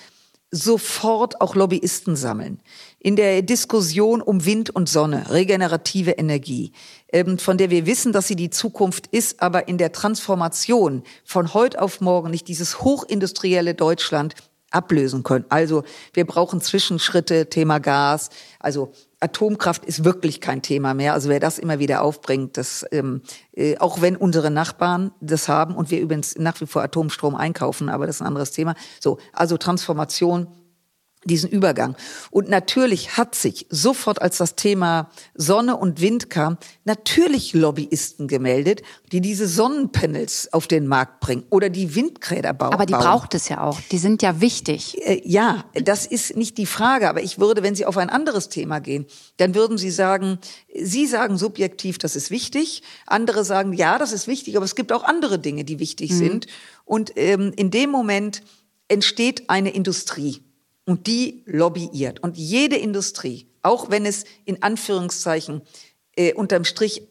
[0.55, 2.61] sofort auch Lobbyisten sammeln.
[3.01, 6.73] In der Diskussion um Wind und Sonne, regenerative Energie,
[7.13, 11.55] ähm, von der wir wissen, dass sie die Zukunft ist, aber in der Transformation von
[11.55, 14.35] heute auf morgen nicht dieses hochindustrielle Deutschland
[14.75, 15.45] ablösen können.
[15.49, 18.31] Also wir brauchen Zwischenschritte, Thema Gas.
[18.59, 21.15] Also Atomkraft ist wirklich kein Thema mehr.
[21.15, 25.75] Also wer das immer wieder aufbringt, das, ähm, äh, auch wenn unsere Nachbarn das haben
[25.75, 28.75] und wir übrigens nach wie vor Atomstrom einkaufen, aber das ist ein anderes Thema.
[29.01, 30.49] So, also Transformation
[31.25, 31.97] diesen Übergang.
[32.31, 38.83] Und natürlich hat sich sofort, als das Thema Sonne und Wind kam, natürlich Lobbyisten gemeldet,
[39.13, 42.73] die diese Sonnenpanels auf den Markt bringen oder die Windräder bauen.
[42.73, 43.81] Aber die braucht es ja auch.
[43.91, 44.99] Die sind ja wichtig.
[45.07, 47.09] Äh, ja, das ist nicht die Frage.
[47.09, 49.07] Aber ich würde, wenn Sie auf ein anderes Thema gehen,
[49.37, 50.39] dann würden Sie sagen,
[50.75, 52.83] Sie sagen subjektiv, das ist wichtig.
[53.07, 56.19] Andere sagen, ja, das ist wichtig, aber es gibt auch andere Dinge, die wichtig mhm.
[56.19, 56.47] sind.
[56.85, 58.43] Und ähm, in dem Moment
[58.89, 60.43] entsteht eine Industrie
[60.85, 62.23] und die lobbyiert.
[62.23, 65.63] Und jede Industrie, auch wenn es in Anführungszeichen
[66.17, 67.03] äh, unterm Strich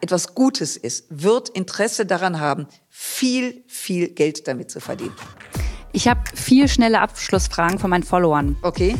[0.00, 5.16] etwas Gutes ist, wird Interesse daran haben, viel, viel Geld damit zu verdienen.
[5.92, 8.56] Ich habe vier schnelle Abschlussfragen von meinen Followern.
[8.62, 8.96] Okay.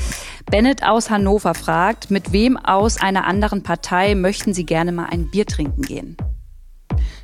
[0.50, 5.30] Bennett aus Hannover fragt, mit wem aus einer anderen Partei möchten Sie gerne mal ein
[5.30, 6.16] Bier trinken gehen?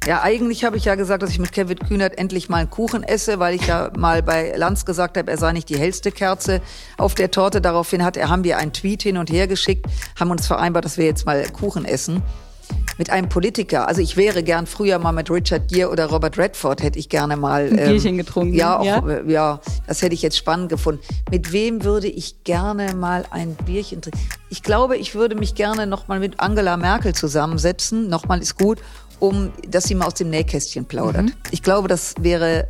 [0.09, 3.03] Ja, eigentlich habe ich ja gesagt, dass ich mit Kevin Kühnert endlich mal einen Kuchen
[3.03, 6.63] esse, weil ich ja mal bei Lanz gesagt habe, er sei nicht die hellste Kerze
[6.97, 7.61] auf der Torte.
[7.61, 9.85] Daraufhin hat er, haben wir einen Tweet hin und her geschickt,
[10.19, 12.23] haben uns vereinbart, dass wir jetzt mal Kuchen essen
[12.97, 13.87] mit einem Politiker.
[13.87, 17.37] Also ich wäre gern früher mal mit Richard Gere oder Robert Redford hätte ich gerne
[17.37, 18.55] mal ein ähm, Bierchen getrunken.
[18.55, 19.07] Ja, auch, ja?
[19.07, 21.03] Äh, ja, das hätte ich jetzt spannend gefunden.
[21.31, 24.19] Mit wem würde ich gerne mal ein Bierchen trinken?
[24.49, 28.09] Ich glaube, ich würde mich gerne noch mal mit Angela Merkel zusammensetzen.
[28.09, 28.79] Nochmal ist gut
[29.19, 31.25] um, dass sie mal aus dem Nähkästchen plaudert.
[31.25, 31.33] Mhm.
[31.51, 32.67] Ich glaube, das wäre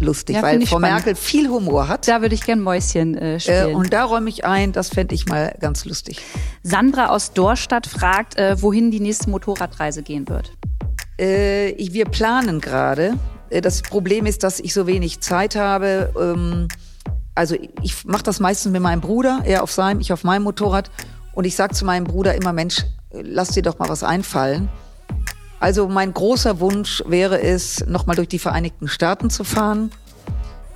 [0.00, 0.94] lustig, ja, weil Frau spannend.
[0.94, 2.08] Merkel viel Humor hat.
[2.08, 3.70] Da würde ich gern Mäuschen äh, spielen.
[3.70, 6.20] Äh, und da räume ich ein, das fände ich mal ganz lustig.
[6.62, 10.52] Sandra aus Dorstadt fragt, äh, wohin die nächste Motorradreise gehen wird.
[11.18, 13.14] Äh, ich, wir planen gerade.
[13.50, 16.12] Äh, das Problem ist, dass ich so wenig Zeit habe.
[16.18, 16.68] Ähm,
[17.34, 20.90] also ich mache das meistens mit meinem Bruder, er auf seinem, ich auf meinem Motorrad.
[21.32, 24.68] Und ich sage zu meinem Bruder immer, Mensch, lass dir doch mal was einfallen.
[25.60, 29.90] Also mein großer Wunsch wäre es, nochmal durch die Vereinigten Staaten zu fahren.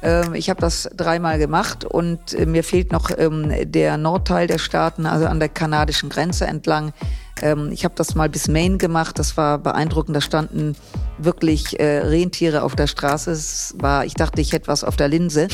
[0.02, 4.58] Ähm, ich habe das dreimal gemacht und äh, mir fehlt noch ähm, der Nordteil der
[4.58, 6.92] Staaten, also an der kanadischen Grenze entlang.
[7.42, 10.16] Ähm, ich habe das mal bis Maine gemacht, das war beeindruckend.
[10.16, 10.76] Da standen
[11.18, 13.30] wirklich äh, Rentiere auf der Straße.
[13.30, 15.48] Es war, ich dachte, ich hätte was auf der Linse.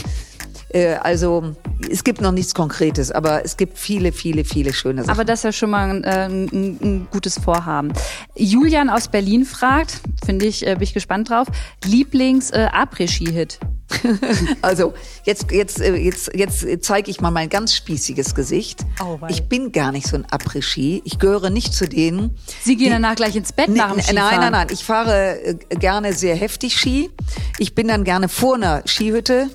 [0.70, 1.54] Äh, also
[1.90, 5.10] es gibt noch nichts Konkretes, aber es gibt viele, viele, viele schöne Sachen.
[5.10, 7.92] Aber das ist ja schon mal ein, äh, ein, ein gutes Vorhaben.
[8.34, 11.48] Julian aus Berlin fragt, finde ich, äh, bin ich gespannt drauf,
[11.84, 13.58] Lieblings-Après-Ski-Hit.
[14.62, 14.94] also
[15.24, 18.84] jetzt jetzt jetzt jetzt zeige ich mal mein ganz spießiges Gesicht.
[19.00, 21.02] Oh, ich bin gar nicht so ein Après-Ski.
[21.04, 22.36] Ich gehöre nicht zu denen.
[22.62, 24.40] Sie gehen die, danach gleich ins Bett nach dem Skifahren.
[24.40, 24.66] Nein, nein, nein.
[24.72, 27.10] Ich fahre gerne sehr heftig Ski.
[27.58, 29.48] Ich bin dann gerne vor einer Skihütte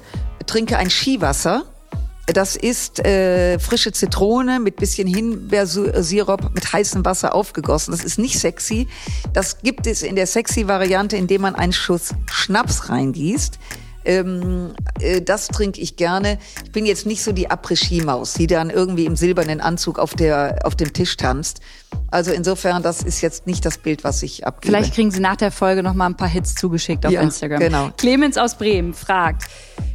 [0.51, 1.63] trinke ein Skiwasser.
[2.27, 7.91] Das ist äh, frische Zitrone mit bisschen Himbeersirup mit heißem Wasser aufgegossen.
[7.91, 8.89] Das ist nicht sexy.
[9.31, 13.59] Das gibt es in der sexy Variante, indem man einen Schuss Schnaps reingießt.
[14.03, 16.37] Ähm, äh, das trinke ich gerne.
[16.65, 20.59] Ich bin jetzt nicht so die Après-Ski-Maus, die dann irgendwie im silbernen Anzug auf, der,
[20.65, 21.61] auf dem Tisch tanzt.
[22.09, 24.73] Also insofern, das ist jetzt nicht das Bild, was ich abgebe.
[24.73, 27.59] Vielleicht kriegen Sie nach der Folge noch mal ein paar Hits zugeschickt auf ja, Instagram.
[27.59, 27.89] Genau.
[27.97, 29.43] Clemens aus Bremen fragt,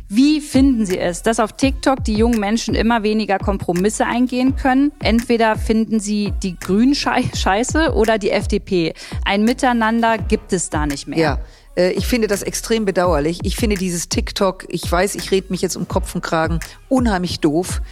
[0.08, 4.92] wie finden Sie es, dass auf TikTok die jungen Menschen immer weniger Kompromisse eingehen können?
[5.00, 8.94] Entweder finden sie die Grünen scheiße oder die FDP.
[9.24, 11.18] Ein Miteinander gibt es da nicht mehr.
[11.18, 11.38] Ja.
[11.76, 13.40] Äh, ich finde das extrem bedauerlich.
[13.42, 17.40] Ich finde dieses TikTok, ich weiß, ich rede mich jetzt um Kopf und Kragen, unheimlich
[17.40, 17.82] doof.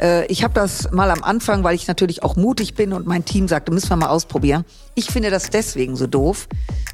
[0.00, 3.24] Äh, ich habe das mal am Anfang, weil ich natürlich auch mutig bin und mein
[3.24, 4.64] Team sagte, müssen wir mal ausprobieren.
[4.94, 6.48] Ich finde das deswegen so doof,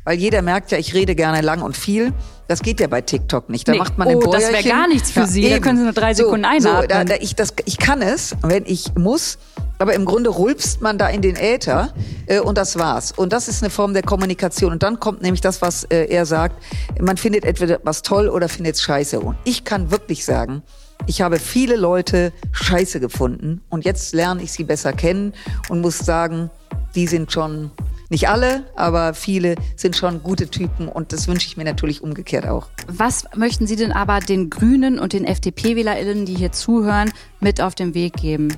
[0.05, 2.12] weil jeder merkt ja, ich rede gerne lang und viel.
[2.48, 3.68] Das geht ja bei TikTok nicht.
[3.68, 3.78] Da nee.
[3.78, 4.53] macht man oh, ein Bäuerchen.
[4.53, 5.44] Das wäre gar nichts für ja, Sie.
[5.44, 5.55] Eben.
[5.55, 6.82] Da können Sie nur drei Sekunden so, einatmen.
[6.82, 9.38] So, da, da, ich, das, ich kann es, wenn ich muss.
[9.78, 11.94] Aber im Grunde rülpst man da in den Äther
[12.26, 13.12] äh, und das war's.
[13.12, 14.72] Und das ist eine Form der Kommunikation.
[14.72, 16.62] Und dann kommt nämlich das, was äh, er sagt.
[17.01, 19.20] Man findet entweder was toll oder findet es scheiße.
[19.20, 20.62] Und ich kann wirklich sagen,
[21.07, 23.61] ich habe viele Leute scheiße gefunden.
[23.68, 25.32] Und jetzt lerne ich sie besser kennen
[25.68, 26.51] und muss sagen,
[26.94, 27.70] die sind schon
[28.09, 32.46] nicht alle, aber viele sind schon gute Typen und das wünsche ich mir natürlich umgekehrt
[32.46, 32.68] auch.
[32.88, 37.76] Was möchten Sie denn aber den Grünen und den FDP-WählerInnen, die hier zuhören, mit auf
[37.76, 38.48] den Weg geben?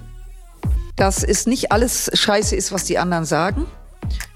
[0.96, 3.66] Dass es nicht alles scheiße ist, was die anderen sagen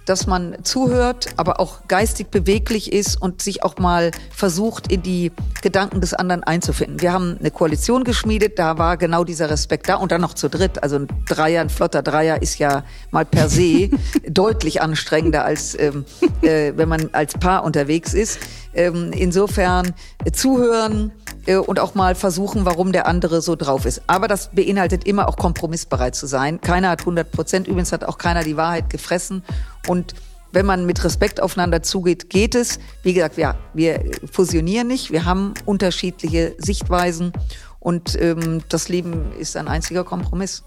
[0.06, 5.32] dass man zuhört, aber auch geistig beweglich ist und sich auch mal versucht, in die
[5.62, 7.00] Gedanken des anderen einzufinden.
[7.00, 10.48] Wir haben eine Koalition geschmiedet, da war genau dieser Respekt da und dann noch zu
[10.48, 10.82] dritt.
[10.82, 13.90] Also ein Dreier, ein flotter Dreier ist ja mal per se
[14.28, 16.04] deutlich anstrengender als ähm,
[16.42, 18.38] äh, wenn man als Paar unterwegs ist.
[18.74, 19.94] Ähm, insofern
[20.24, 21.12] äh, zuhören,
[21.46, 24.02] äh, und auch mal versuchen, warum der andere so drauf ist.
[24.06, 26.60] Aber das beinhaltet immer auch kompromissbereit zu sein.
[26.60, 27.68] Keiner hat 100 Prozent.
[27.68, 29.42] Übrigens hat auch keiner die Wahrheit gefressen.
[29.86, 30.14] Und
[30.52, 32.78] wenn man mit Respekt aufeinander zugeht, geht es.
[33.02, 35.10] Wie gesagt, ja, wir fusionieren nicht.
[35.10, 37.32] Wir haben unterschiedliche Sichtweisen.
[37.78, 40.64] Und ähm, das Leben ist ein einziger Kompromiss.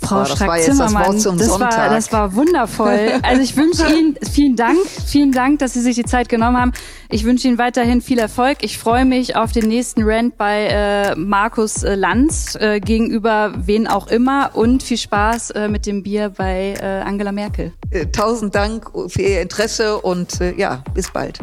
[0.00, 3.20] Frau Strack-Zimmermann, das, das, war, das war wundervoll.
[3.22, 6.72] Also ich wünsche Ihnen vielen Dank, vielen Dank, dass Sie sich die Zeit genommen haben.
[7.08, 8.58] Ich wünsche Ihnen weiterhin viel Erfolg.
[8.62, 13.86] Ich freue mich auf den nächsten Rant bei äh, Markus äh, Lanz äh, gegenüber wen
[13.86, 17.72] auch immer und viel Spaß äh, mit dem Bier bei äh, Angela Merkel.
[17.90, 21.40] Äh, tausend Dank für Ihr Interesse und äh, ja, bis bald.